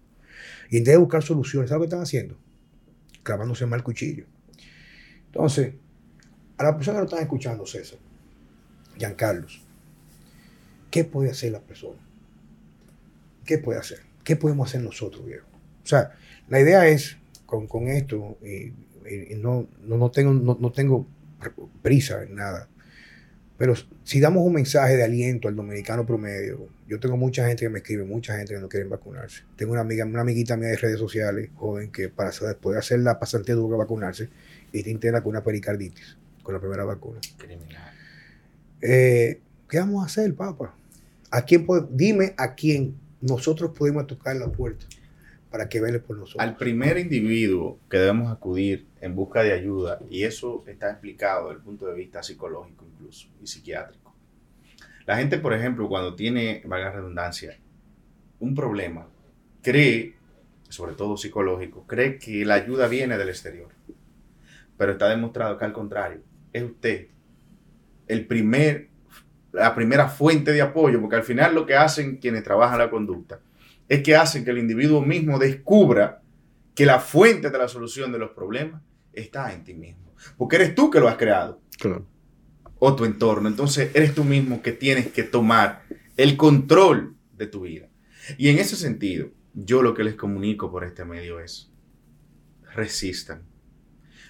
[0.70, 2.38] Y en vez de buscar soluciones, ¿sabes lo que están haciendo?
[3.24, 4.26] Clavándose mal cuchillo.
[5.26, 5.74] Entonces,
[6.60, 7.98] a la persona que lo están escuchando, César,
[9.00, 9.66] Giancarlos,
[10.92, 11.98] ¿qué puede hacer la persona?
[13.44, 14.07] ¿Qué puede hacer?
[14.28, 15.48] ¿Qué podemos hacer nosotros, viejo?
[15.82, 16.12] O sea,
[16.50, 17.16] la idea es,
[17.46, 18.74] con, con esto, y,
[19.10, 21.08] y- y no, no, no tengo, no, no tengo
[21.82, 22.68] prisa en nada,
[23.58, 23.74] pero
[24.04, 27.78] si damos un mensaje de aliento al dominicano promedio, yo tengo mucha gente que me
[27.80, 29.44] escribe, mucha gente que no quiere vacunarse.
[29.56, 33.18] Tengo una amiga, una amiguita mía de redes sociales, joven, que para poder hacer la
[33.18, 34.28] pasantía tuvo que vacunarse
[34.74, 37.22] y te interna con una pericarditis, con la primera vacuna.
[37.38, 37.94] Criminal.
[38.82, 40.76] Eh, ¿Qué vamos a hacer, papá?
[41.32, 44.86] ¿A quién pode- dime a quién nosotros podemos tocar la puerta
[45.50, 46.44] para que vele por nosotros.
[46.44, 51.60] Al primer individuo que debemos acudir en busca de ayuda, y eso está explicado desde
[51.60, 54.14] el punto de vista psicológico incluso y psiquiátrico.
[55.06, 57.58] La gente, por ejemplo, cuando tiene, valga redundancia,
[58.40, 59.08] un problema,
[59.62, 60.16] cree,
[60.68, 63.70] sobre todo psicológico, cree que la ayuda viene del exterior.
[64.78, 67.08] Pero está demostrado que al contrario, es usted
[68.08, 68.90] el primer,
[69.54, 73.40] la primera fuente de apoyo, porque al final lo que hacen quienes trabajan la conducta
[73.88, 76.22] es que hacen que el individuo mismo descubra
[76.76, 78.82] que la fuente de la solución de los problemas
[79.14, 80.14] está en ti mismo.
[80.38, 82.06] Porque eres tú que lo has creado Claro.
[82.80, 83.48] o tu entorno.
[83.48, 85.84] Entonces eres tú mismo que tienes que tomar
[86.18, 87.88] el control de tu vida.
[88.38, 91.72] Y en ese sentido, yo lo que les comunico por este medio es,
[92.76, 93.44] resistan.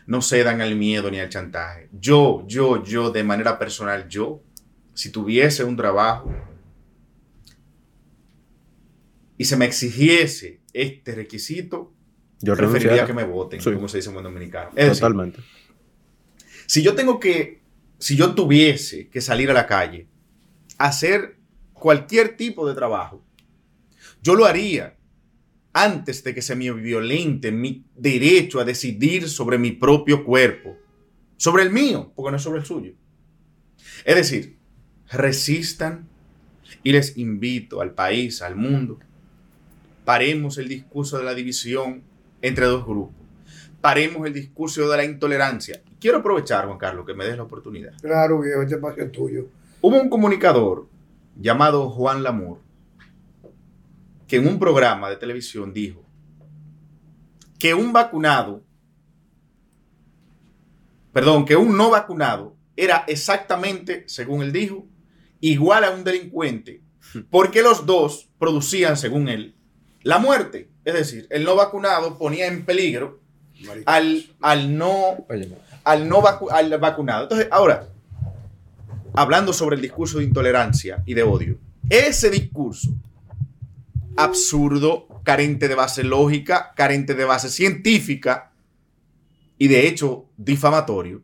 [0.06, 1.90] No cedan al miedo ni al chantaje.
[1.92, 4.42] Yo, yo, yo, de manera personal, yo,
[4.98, 6.34] si tuviese un trabajo
[9.38, 11.94] y se me exigiese este requisito,
[12.40, 13.72] Yo preferiría que me voten, Sí.
[13.74, 14.70] como se dice en buen dominicano.
[14.76, 15.40] Es decir, Totalmente.
[16.66, 17.62] si yo tengo que,
[18.00, 20.08] si yo tuviese que salir a la calle,
[20.80, 21.38] a hacer
[21.74, 23.24] cualquier tipo de trabajo,
[24.24, 24.98] Yo lo haría
[25.74, 30.76] antes de que se me violente mi derecho a decidir sobre mi propio cuerpo,
[31.38, 32.94] sobre el mío, porque no es sobre el suyo.
[34.04, 34.57] Es decir,
[35.10, 36.08] resistan
[36.84, 39.00] y les invito al país, al mundo,
[40.06, 42.04] paremos el discurso de la división
[42.42, 43.16] entre dos grupos,
[43.82, 45.82] paremos el discurso de la intolerancia.
[46.00, 47.94] Quiero aprovechar, Juan Carlos, que me des la oportunidad.
[48.02, 49.48] Claro, viejo, este espacio es tuyo.
[49.82, 50.88] Hubo un comunicador
[51.40, 52.60] llamado Juan Lamour
[54.28, 56.04] que en un programa de televisión dijo
[57.58, 58.64] que un vacunado,
[61.14, 64.86] perdón, que un no vacunado era exactamente, según él dijo,
[65.42, 66.82] igual a un delincuente,
[67.30, 69.56] porque los dos producían, según él,
[70.04, 70.70] la muerte.
[70.86, 73.20] Es decir, el no vacunado ponía en peligro
[73.86, 75.26] al, al no,
[75.84, 77.24] al no al vacunado.
[77.24, 77.90] Entonces, ahora,
[79.14, 81.58] hablando sobre el discurso de intolerancia y de odio,
[81.90, 82.92] ese discurso
[84.16, 88.52] absurdo, carente de base lógica, carente de base científica
[89.58, 91.22] y de hecho difamatorio,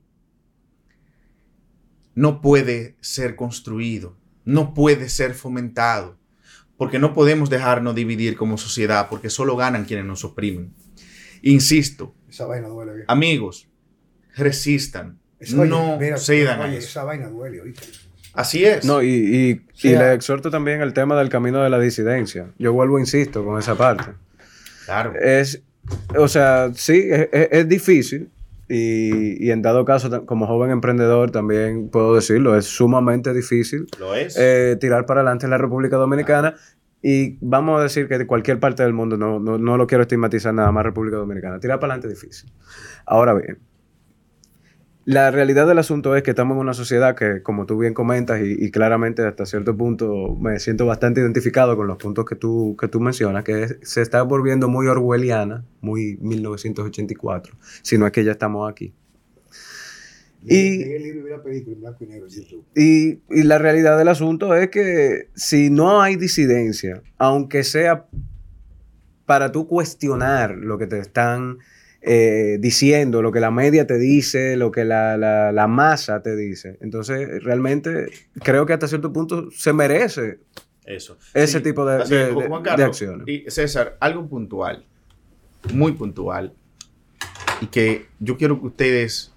[2.15, 6.17] no puede ser construido, no puede ser fomentado,
[6.77, 10.73] porque no podemos dejarnos dividir como sociedad, porque solo ganan quienes nos oprimen.
[11.41, 13.05] Insisto, esa vaina duele, bien.
[13.07, 13.67] amigos,
[14.35, 15.19] resistan,
[15.53, 16.87] no cedan a eso.
[16.87, 17.87] Esa vaina duele, ¿oíste?
[18.33, 18.83] Así es.
[18.83, 22.47] No, y, y, le exhorto también el tema del camino de la disidencia.
[22.57, 24.05] Yo vuelvo, insisto, con esa parte.
[24.85, 25.13] Claro.
[25.19, 25.61] Es,
[26.17, 28.29] o sea, sí, es, difícil.
[28.75, 33.85] Y, y, en dado caso, como joven emprendedor, también puedo decirlo, es sumamente difícil.
[33.99, 34.35] Lo es.
[34.35, 36.55] Eh, tirar para adelante en la República Dominicana.
[37.03, 40.01] Y vamos a decir que de cualquier parte del mundo, no, no, no lo quiero
[40.01, 41.59] estigmatizar nada más República Dominicana.
[41.59, 42.51] Tirar para adelante es difícil.
[43.05, 43.59] Ahora bien,
[45.05, 48.39] la realidad del asunto es que estamos en una sociedad que, como tú bien comentas,
[48.41, 52.87] y, claramente hasta cierto punto me siento bastante identificado con los puntos que tú, que
[52.87, 58.31] tú mencionas, que se está volviendo muy orwelliana, muy 1984, si no es que ya
[58.31, 58.93] estamos aquí.
[60.45, 60.83] Y,
[62.75, 68.07] y, y la realidad del asunto es que si no hay disidencia, aunque sea
[69.25, 71.59] para tú cuestionar lo que te están
[72.05, 76.77] eh, diciendo lo que la media te dice, lo que la, masa te dice.
[76.81, 78.07] Entonces, realmente
[78.43, 80.39] creo que hasta cierto punto se merece
[80.83, 81.17] Eso.
[81.33, 83.25] ese tipo de, de, acciones.
[83.25, 84.83] Y César, algo puntual,
[85.73, 86.53] muy puntual,
[87.61, 89.33] y que yo quiero que ustedes,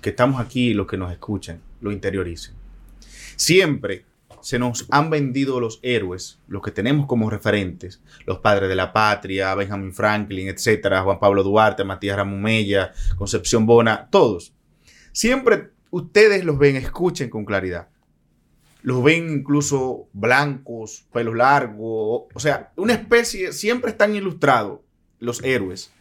[0.00, 2.54] que estamos aquí, los que nos escuchan, lo interioricen.
[3.34, 4.04] Siempre
[4.42, 8.92] se nos han vendido los héroes, los que tenemos como referentes, los padres de la
[8.92, 14.54] patria, Benjamin Franklin, etcétera, Juan Pablo Duarte, Matías Ramumella, Concepción Bona, todos.
[15.12, 17.88] Siempre ustedes los ven, escuchen con claridad.
[18.82, 24.80] Los ven incluso blancos, pelos largos, o sea, una especie, siempre están ilustrados
[25.18, 25.92] los héroes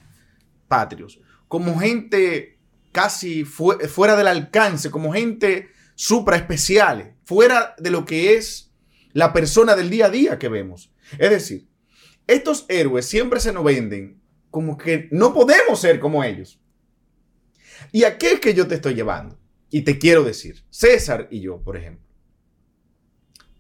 [0.67, 2.59] patrios, como gente
[2.91, 8.71] casi fuera del alcance, como gente supra especiales, fuera de lo que es
[9.11, 10.93] la persona del día a día que vemos.
[11.19, 11.67] Es decir,
[12.25, 16.61] estos héroes siempre se nos venden como que no podemos ser como ellos.
[17.91, 19.37] ¿Y a qué es que yo te estoy llevando?
[19.69, 22.07] Y te quiero decir, César y yo, por ejemplo,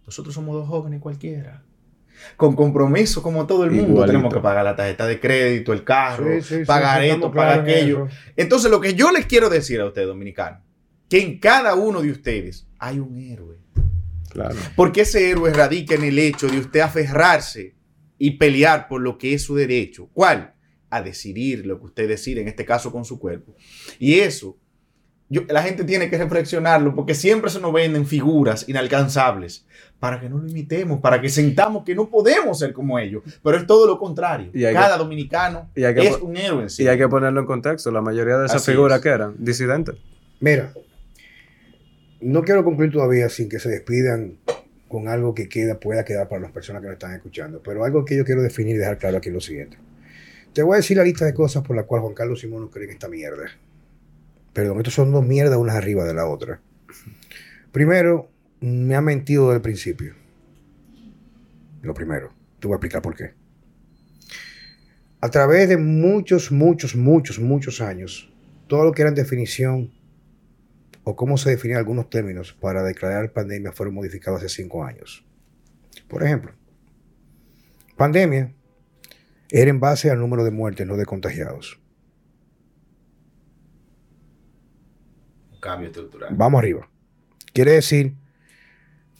[0.05, 1.65] nosotros somos dos jóvenes cualquiera.
[2.37, 4.05] Con compromiso como todo el mundo.
[4.05, 6.25] Tenemos que pagar la tarjeta de crédito, el carro,
[6.65, 8.07] pagar esto, pagar aquello.
[8.37, 10.66] Entonces, lo que yo les quiero decir a ustedes, dominicanos,
[11.09, 13.57] que en cada uno de ustedes hay un héroe.
[14.29, 14.55] Claro.
[14.75, 17.75] Porque ese héroe radica en el hecho de usted aferrarse
[18.17, 20.09] y pelear por lo que es su derecho.
[20.13, 20.53] ¿Cuál?
[20.89, 23.55] A decidir lo que usted decide, en este caso con su cuerpo.
[23.99, 24.57] Y eso,
[25.29, 29.65] yo, la gente tiene que reflexionarlo porque siempre se nos venden figuras inalcanzables
[29.99, 33.23] para que no lo imitemos, para que sentamos que no podemos ser como ellos.
[33.43, 34.51] Pero es todo lo contrario.
[34.73, 36.83] Cada dominicano es un héroe en sí.
[36.83, 37.91] Y hay que ponerlo en contexto.
[37.91, 39.95] La mayoría de esas figuras que eran disidentes.
[40.39, 40.71] Mira,
[42.21, 44.37] no quiero concluir todavía sin que se despidan
[44.87, 48.05] con algo que queda, pueda quedar para las personas que nos están escuchando, pero algo
[48.05, 49.77] que yo quiero definir y dejar claro aquí es lo siguiente.
[50.53, 52.69] Te voy a decir la lista de cosas por las cuales Juan Carlos Simón no
[52.71, 53.51] cree en esta mierda.
[54.53, 56.61] Perdón, estos son dos mierdas unas arriba de la otra.
[57.71, 60.15] Primero, me ha mentido desde el principio.
[61.83, 62.31] Lo primero.
[62.59, 63.33] Te voy a explicar por qué.
[65.21, 68.31] A través de muchos, muchos, muchos, muchos años,
[68.67, 69.91] todo lo que era en definición
[71.09, 75.25] o cómo se definen algunos términos para declarar pandemia fueron modificados hace cinco años.
[76.09, 76.51] Por ejemplo,
[77.95, 78.53] pandemia
[79.49, 81.79] era en base al número de muertes, no de contagiados.
[85.53, 86.35] Un cambio estructural.
[86.35, 86.89] Vamos arriba.
[87.53, 88.17] Quiere decir,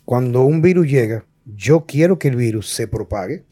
[0.03, 3.45] cuando un virus llega, yo quiero que el virus se propague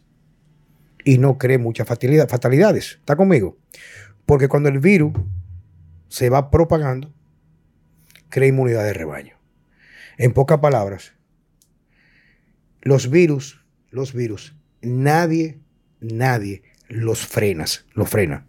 [1.06, 2.98] y no cree muchas fatalidad- fatalidades.
[2.99, 3.57] ¿Está conmigo?
[4.26, 5.14] Porque cuando el virus
[6.10, 7.14] se va propagando,
[8.36, 9.38] crea inmunidad de rebaño.
[10.18, 11.14] En pocas palabras,
[12.82, 15.62] los virus, los virus, nadie,
[16.02, 18.45] nadie los frenas, los frena.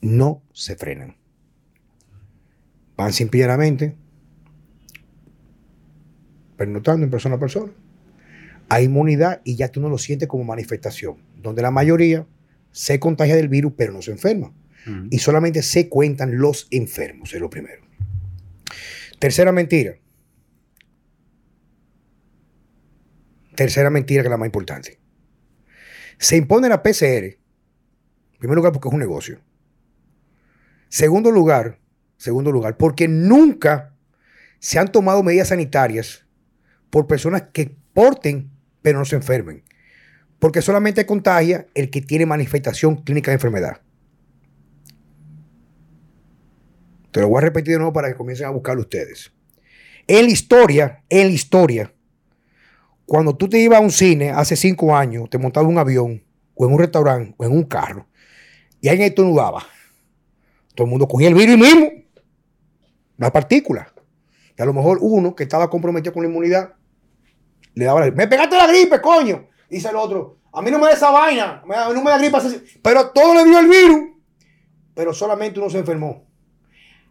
[0.00, 1.18] No se frenan.
[2.96, 3.94] Van simplemente
[6.56, 7.72] pernotando en persona a persona.
[8.70, 12.26] Hay inmunidad y ya tú no lo sientes como manifestación, donde la mayoría
[12.70, 14.54] se contagia del virus pero no se enferma.
[15.10, 17.82] Y solamente se cuentan los enfermos, es lo primero.
[19.18, 19.96] Tercera mentira.
[23.54, 24.98] Tercera mentira que es la más importante.
[26.18, 27.36] Se impone la PCR.
[28.32, 29.40] En primer lugar, porque es un negocio.
[30.88, 31.78] Segundo lugar,
[32.16, 33.94] segundo lugar, porque nunca
[34.58, 36.24] se han tomado medidas sanitarias
[36.88, 38.50] por personas que porten
[38.82, 39.64] pero no se enfermen.
[40.38, 43.82] Porque solamente contagia el que tiene manifestación clínica de enfermedad.
[47.18, 49.32] Te lo voy a repetir de nuevo para que comiencen a buscarlo ustedes.
[50.06, 51.92] En la historia, en la historia,
[53.06, 56.22] cuando tú te ibas a un cine hace cinco años, te montabas en un avión,
[56.54, 58.06] o en un restaurante, o en un carro,
[58.80, 59.66] y alguien estornudaba,
[60.76, 61.90] todo el mundo cogía el virus mismo,
[63.16, 63.92] la partícula.
[64.56, 66.74] Y a lo mejor uno que estaba comprometido con la inmunidad,
[67.74, 69.48] le daba la Me pegaste la gripe, coño.
[69.68, 72.36] Dice el otro, a mí no me da esa vaina, no me da gripe.
[72.36, 72.62] así".
[72.80, 74.02] Pero todo le dio el virus,
[74.94, 76.27] pero solamente uno se enfermó.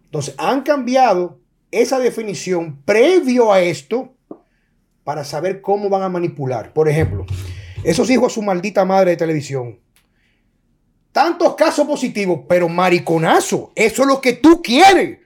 [0.08, 1.40] Entonces, han cambiado
[1.70, 4.16] esa definición previo a esto
[5.04, 6.74] para saber cómo van a manipular.
[6.74, 7.26] Por ejemplo,
[7.84, 9.80] esos hijos a su maldita madre de televisión.
[11.12, 13.72] Tantos casos positivos, pero mariconazo.
[13.76, 15.20] Eso es lo que tú quieres.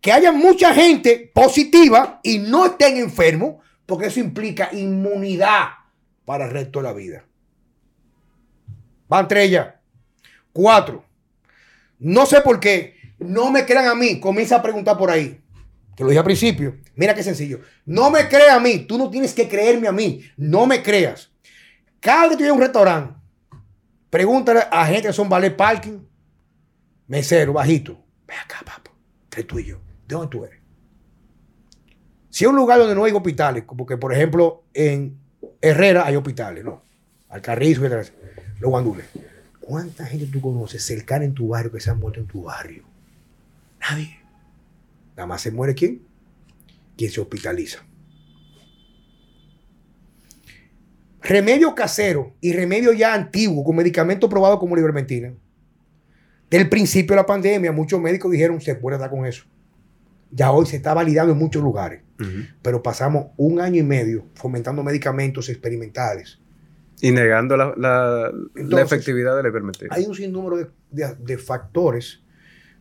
[0.00, 3.56] Que haya mucha gente positiva y no estén enfermos,
[3.86, 5.68] porque eso implica inmunidad
[6.24, 7.24] para el resto de la vida.
[9.08, 9.80] Van tres ya.
[10.52, 11.04] Cuatro.
[11.98, 12.99] No sé por qué.
[13.20, 14.18] No me crean a mí.
[14.18, 15.40] Comienza a preguntar por ahí.
[15.94, 16.76] Te lo dije al principio.
[16.96, 17.60] Mira qué sencillo.
[17.84, 18.80] No me creas a mí.
[18.80, 20.22] Tú no tienes que creerme a mí.
[20.36, 21.30] No me creas.
[22.00, 23.14] Cada vez que tú a un restaurante,
[24.08, 25.98] pregúntale a gente que son ballet parking,
[27.06, 28.02] mesero, bajito.
[28.26, 28.90] Ve acá, papá.
[29.24, 29.78] Entre tú y yo.
[30.08, 30.60] ¿De dónde tú eres?
[32.30, 35.18] Si es un lugar donde no hay hospitales, como que por ejemplo en
[35.60, 36.82] Herrera hay hospitales, ¿no?
[37.28, 38.04] Alcarrizo, etcétera,
[38.60, 39.06] los guandules.
[39.60, 42.84] ¿Cuánta gente tú conoces cercana en tu barrio que se han muerto en tu barrio?
[43.80, 44.18] Nadie.
[45.16, 46.02] Nada más se muere quién?
[46.96, 47.84] Quien se hospitaliza.
[51.22, 55.34] Remedio casero y remedio ya antiguo con medicamento probado como la ivermectina.
[56.48, 59.44] Del principio de la pandemia, muchos médicos dijeron se puede dar con eso.
[60.32, 62.02] Ya hoy se está validando en muchos lugares,
[62.62, 66.40] pero pasamos un año y medio fomentando medicamentos experimentales.
[67.02, 68.30] Y negando la, la-
[68.82, 69.94] efectividad de la ivermectina.
[69.94, 72.22] Hay un sinnúmero de, de- de factores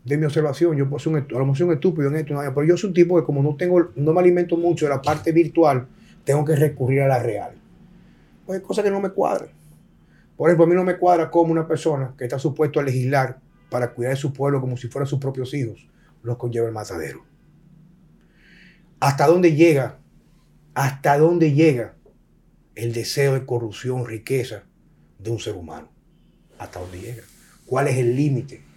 [0.03, 0.77] de mi observación.
[0.77, 2.93] Yo ser un, a lo mejor soy un estúpido en esto, pero yo soy un
[2.93, 5.87] tipo que como no tengo, no me alimento mucho de la parte virtual,
[6.23, 7.53] tengo que recurrir a la real.
[8.45, 9.49] Pues hay cosas que no me cuadran.
[10.35, 13.39] Por ejemplo, a mí no me cuadra como una persona que está supuesto a legislar
[13.69, 15.87] para cuidar de su pueblo como si fueran sus propios hijos,
[16.23, 17.25] los conlleva el matadero.
[18.99, 19.99] ¿Hasta dónde llega?
[20.73, 21.95] ¿Hasta dónde llega
[22.75, 24.63] el deseo de corrupción, riqueza
[25.17, 25.89] de un ser humano?
[26.57, 27.23] ¿Hasta dónde llega?
[27.65, 28.68] ¿Cuál es el límite?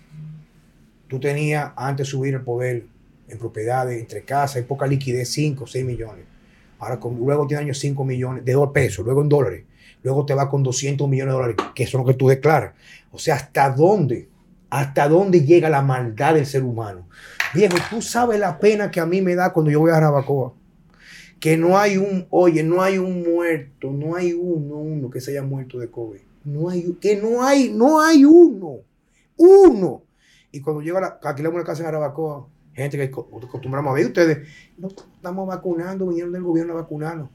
[1.12, 2.86] Tú tenías antes subir el poder
[3.28, 6.24] en propiedades, entre casas, y poca liquidez, 5, 6 millones.
[6.78, 9.64] Ahora luego tiene años 5 millones de pesos, luego en dólares.
[10.02, 12.72] Luego te va con 200 millones de dólares, que es lo que tú declaras.
[13.10, 14.30] O sea, ¿hasta dónde?
[14.70, 17.06] ¿Hasta dónde llega la maldad del ser humano?
[17.52, 20.54] Viejo, tú sabes la pena que a mí me da cuando yo voy a Jarabacoa.
[21.38, 25.32] Que no hay un, oye, no hay un muerto, no hay uno, uno que se
[25.32, 26.20] haya muerto de COVID.
[26.46, 28.78] No hay, que no hay, no hay uno.
[29.36, 30.04] Uno.
[30.52, 34.06] Y cuando llega la, alquilamos una casa en Jarabacoa, gente que co- acostumbramos a ver
[34.06, 34.48] ustedes,
[34.78, 37.30] no estamos vacunando, vinieron del gobierno a vacunarnos.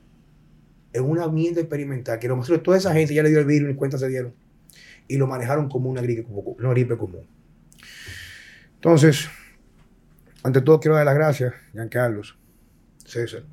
[0.93, 3.67] Es una mierda experimental, que lo más toda esa gente ya le dio el virus,
[3.67, 4.33] ni cuenta se dieron.
[5.07, 7.27] Y lo manejaron como una gripe, como una gripe común.
[8.75, 9.27] Entonces,
[10.43, 12.37] ante todo quiero dar las gracias, Giancarlos,
[13.05, 13.43] César.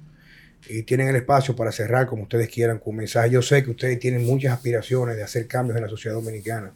[0.69, 3.31] Y tienen el espacio para cerrar como ustedes quieran con un mensaje.
[3.31, 6.73] Yo sé que ustedes tienen muchas aspiraciones de hacer cambios en la sociedad dominicana.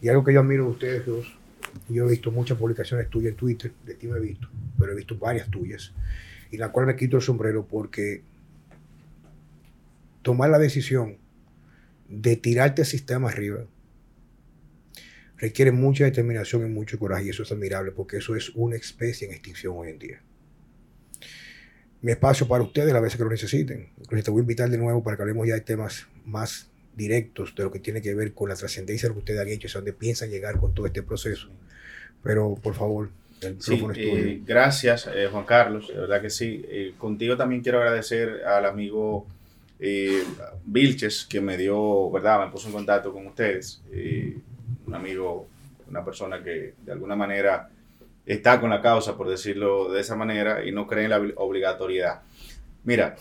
[0.00, 1.41] Y algo que yo admiro de ustedes dos, y
[1.88, 4.94] yo he visto muchas publicaciones tuyas en Twitter, de ti no he visto, pero he
[4.94, 5.92] visto varias tuyas,
[6.50, 8.22] y la cual me quito el sombrero porque
[10.22, 11.18] tomar la decisión
[12.08, 13.64] de tirarte el sistema arriba
[15.38, 19.26] requiere mucha determinación y mucho coraje, y eso es admirable porque eso es una especie
[19.26, 20.22] en extinción hoy en día.
[22.00, 23.88] Mi espacio para ustedes las veces que lo necesiten.
[24.00, 27.54] Incluso te voy a invitar de nuevo para que hablemos ya de temas más directos
[27.56, 29.66] de lo que tiene que ver con la trascendencia de lo que ustedes han hecho,
[29.66, 31.48] es donde piensan llegar con todo este proceso.
[32.22, 33.10] Pero, por favor,
[33.42, 36.64] el micrófono eh, gracias, eh, Juan Carlos, de verdad que sí.
[36.68, 39.26] Eh, contigo también quiero agradecer al amigo
[40.64, 42.44] Vilches, que me dio, ¿verdad?
[42.46, 43.82] Me puso en contacto con ustedes.
[44.86, 45.48] un amigo,
[45.88, 47.68] una persona que de alguna manera
[48.24, 52.22] está con la causa, por decirlo de esa manera, y no cree en la obligatoriedad.
[52.84, 53.16] Mira,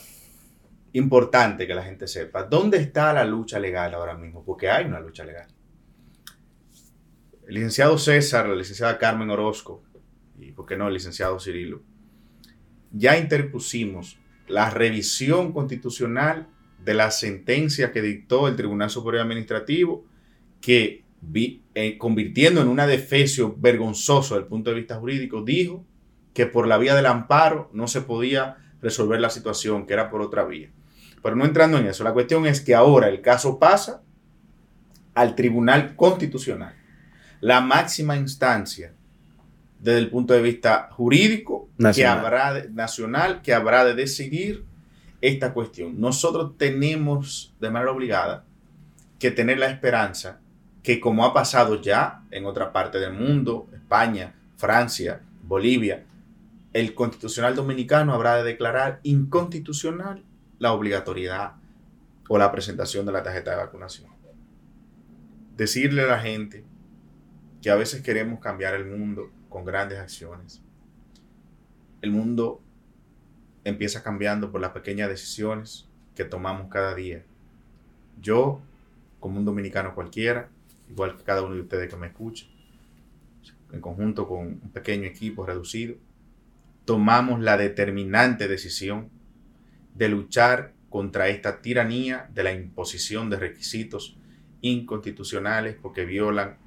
[0.94, 4.44] importante que la gente sepa, ¿dónde está la lucha legal ahora mismo?
[4.46, 5.48] Porque hay una lucha legal.
[7.52, 9.84] Licenciado César, la licenciada Carmen Orozco,
[10.40, 11.82] y por qué no el licenciado Cirilo,
[12.94, 14.18] ya interpusimos
[14.48, 16.48] la revisión constitucional
[16.84, 20.06] de la sentencia que dictó el Tribunal Superior Administrativo,
[20.62, 21.04] que
[21.76, 25.86] eh, convirtiendo en una defecio vergonzoso desde el punto de vista jurídico, dijo
[26.34, 30.22] que por la vía del amparo no se podía resolver la situación, que era por
[30.22, 30.72] otra vía.
[31.22, 34.04] Pero no entrando en eso, la cuestión es que ahora el caso pasa
[35.14, 36.81] al Tribunal Constitucional,
[37.42, 38.94] la máxima instancia
[39.80, 42.20] desde el punto de vista jurídico nacional.
[42.20, 44.64] que habrá de, nacional que habrá de decidir
[45.22, 46.00] esta cuestión.
[46.00, 48.46] Nosotros tenemos de manera obligada
[49.20, 50.40] que tener la esperanza
[50.84, 56.06] que como ha pasado ya en otra parte del mundo, España, Francia, Bolivia,
[56.74, 60.24] el constitucional dominicano habrá de declarar inconstitucional
[60.58, 61.54] la obligatoriedad
[62.30, 64.10] o la presentación de la tarjeta de vacunación.
[65.58, 66.64] Decirle a la gente
[67.62, 70.62] que a veces queremos cambiar el mundo con grandes acciones.
[72.02, 72.62] El mundo
[73.64, 77.24] empieza cambiando por las pequeñas decisiones que tomamos cada día.
[78.20, 78.62] Yo,
[79.20, 80.50] como un dominicano cualquiera,
[80.90, 82.46] igual que cada uno de ustedes que me escucha,
[83.72, 85.96] en conjunto con un pequeño equipo reducido,
[86.86, 89.10] tomamos la determinante decisión
[89.96, 94.18] de luchar contra esta tiranía de la imposición de requisitos
[94.62, 96.58] inconstitucionales porque violan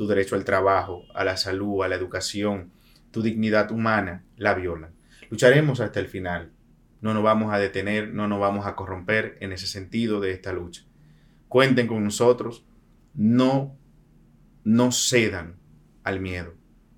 [0.00, 2.72] tu derecho al trabajo, a la salud, a la educación,
[3.10, 4.94] tu dignidad humana, la violan.
[5.28, 6.52] Lucharemos hasta el final.
[7.02, 10.54] No nos vamos a detener, no nos vamos a corromper en ese sentido de esta
[10.54, 10.84] lucha.
[11.48, 12.64] Cuenten con nosotros,
[13.12, 13.76] no,
[14.64, 15.56] no cedan
[16.02, 16.54] al miedo.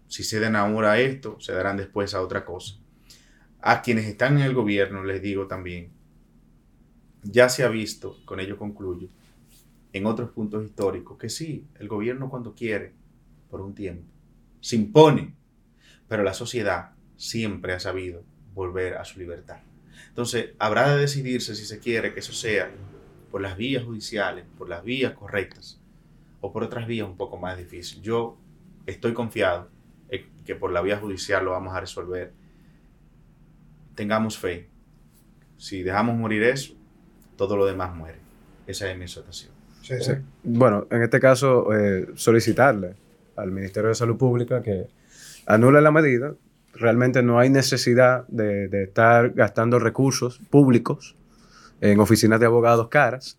[0.07, 2.77] Si ceden ahora a esto, se darán después a otra cosa.
[3.61, 5.91] A quienes están en el gobierno les digo también,
[7.25, 9.09] ya se ha visto, con ello concluyo,
[9.93, 12.93] en otros puntos históricos, que sí, el gobierno cuando quiere,
[13.51, 14.05] por un tiempo,
[14.61, 15.35] se impone,
[16.09, 18.23] pero la sociedad siempre ha sabido
[18.55, 19.61] volver a su libertad.
[20.09, 22.71] Entonces, habrá de decidirse si se quiere que eso sea
[23.31, 25.81] por las vías judiciales, por las vías correctas,
[26.41, 28.03] o por otras vías un poco más difíciles.
[28.03, 28.37] Yo
[28.87, 29.71] estoy confiado
[30.45, 32.33] que por la vía judicial lo vamos a resolver.
[33.95, 34.69] Tengamos fe.
[35.57, 36.75] Si dejamos morir eso,
[37.37, 38.19] todo lo demás muere.
[38.67, 39.52] Esa es mi exhortación.
[40.43, 42.95] Bueno, en este caso, eh, solicitarle
[43.37, 44.87] al Ministerio de Salud Pública que
[45.47, 46.35] anule la medida.
[46.75, 51.17] Realmente no hay necesidad de, estar gastando recursos públicos
[51.81, 53.39] en oficinas de abogados caras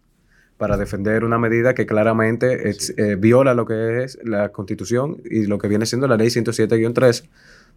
[0.57, 5.57] para defender una medida que claramente eh, viola lo que es la Constitución y lo
[5.57, 7.27] que viene siendo la Ley 107-3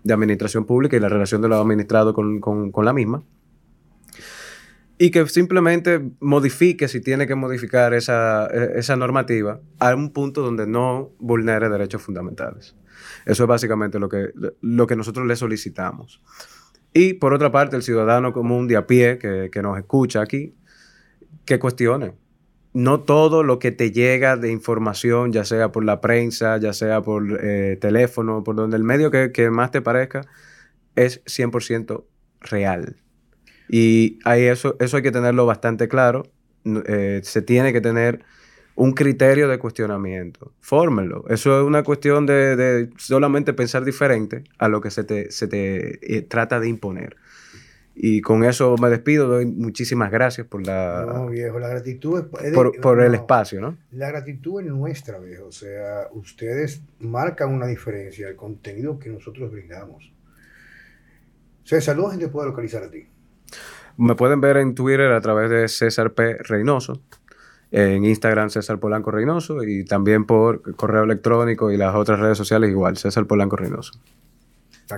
[0.05, 3.23] de Administración Pública y la relación de los administrados con, con, la misma.
[4.99, 10.43] Y que simplemente modifique, si tiene que modificar esa, e, esa normativa, a un punto
[10.43, 12.75] donde no vulnere derechos fundamentales.
[13.27, 16.23] Eso es básicamente lo que, lo que nosotros le solicitamos.
[16.95, 20.55] Y por otra parte, el ciudadano común de a pie que, que nos escucha aquí,
[21.45, 22.15] que cuestione
[22.77, 27.01] no todo lo que te llega de información, ya sea por la prensa, ya sea
[27.01, 30.27] por eh, teléfono, por donde el medio que, más te parezca,
[30.95, 32.05] es 100%
[32.43, 32.97] real.
[33.69, 36.25] Y hay eso, eso hay que tenerlo bastante claro.
[36.65, 38.25] Eh, se tiene que tener
[38.77, 40.53] un criterio de cuestionamiento.
[40.61, 41.25] Fórmelo.
[41.29, 46.17] Eso es una cuestión de, solamente pensar diferente a lo que se te, se te
[46.17, 47.17] eh, trata de imponer.
[47.99, 51.07] Y con eso me despido, doy muchísimas gracias por la...
[51.09, 52.53] No, viejo, la gratitud es...
[52.53, 53.79] por, el espacio, ¿no?
[53.93, 55.47] La gratitud es nuestra, viejo.
[55.47, 60.13] O sea, ustedes marcan una diferencia, el contenido que nosotros brindamos.
[61.65, 63.09] César, ¿dónde gente puede localizar a ti?
[63.97, 66.37] Me pueden ver en Twitter a través de César P.
[66.39, 67.01] Reynoso,
[67.71, 72.71] en Instagram César Polanco Reynoso y también por correo electrónico y las otras redes sociales
[72.71, 73.99] igual, César Polanco Reynoso.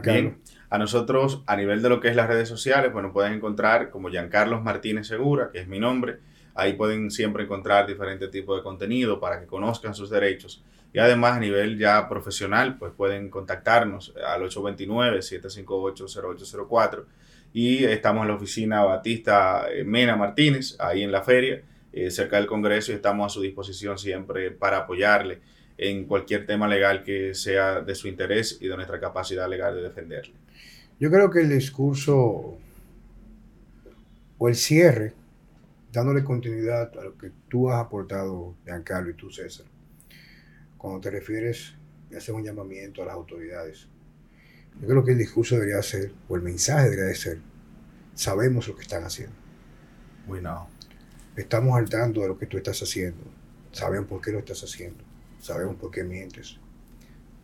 [0.03, 0.39] Bien.
[0.71, 4.11] A nosotros, a nivel de lo que es las redes sociales, bueno, pueden encontrar como
[4.11, 6.19] Giancarlos Martínez Segura, que es mi nombre.
[6.55, 10.63] Ahí pueden siempre encontrar diferentes tipos de contenido para que conozcan sus derechos.
[10.93, 17.05] Y además a nivel ya profesional, pues pueden contactarnos al 829-758-0804.
[17.53, 21.63] Y estamos en la oficina Batista eh, Mena Martínez, ahí en la feria.
[21.93, 25.41] eh, cerca del Congreso y estamos a su disposición siempre para apoyarle
[25.77, 29.83] en cualquier tema legal que sea de su interés y de nuestra capacidad legal de
[29.83, 30.35] defenderle.
[31.01, 32.59] Yo creo que el discurso
[34.39, 35.15] o el cierre,
[35.93, 39.67] dándole continuidad a lo que tú has aportado, Giancarlo y tú, César,
[40.77, 41.75] cuando te refieres
[42.13, 43.89] a hacer un llamamiento a las autoridades.
[44.81, 47.41] Yo creo que el discurso debería ser, o el mensaje debería ser,
[48.15, 49.35] sabemos lo que están haciendo.
[50.27, 50.69] Bueno.
[51.39, 53.23] Estamos al tanto de lo que tú estás haciendo.
[53.71, 55.05] Sabemos por qué lo estás haciendo.
[55.41, 56.57] Sabemos por qué mientes.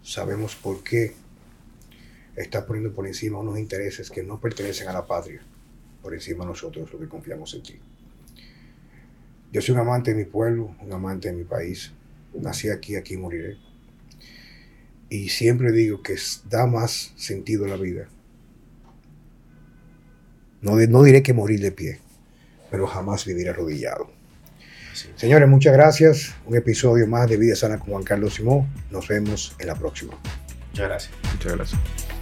[0.02, 1.14] Sabemos por qué
[2.34, 5.42] estás poniendo por encima unos intereses que no pertenecen a la patria,
[6.02, 7.78] por encima de nosotros los que confiamos en ti.
[9.52, 11.92] Yo soy un amante de mi pueblo, un amante de mi país.
[12.34, 13.58] Nací aquí, aquí moriré.
[15.14, 16.16] Y siempre digo que
[16.50, 18.08] da más sentido a la vida.
[20.60, 22.00] No, no diré que morir de pie,
[22.68, 24.10] pero jamás vivir arrodillado.
[25.14, 26.34] Señores, muchas gracias.
[26.46, 28.66] Un episodio más de Vida Sana con Juan Carlos Simón.
[28.90, 30.14] Nos vemos en la próxima.
[30.72, 31.12] Muchas gracias.
[31.32, 32.13] Muchas gracias.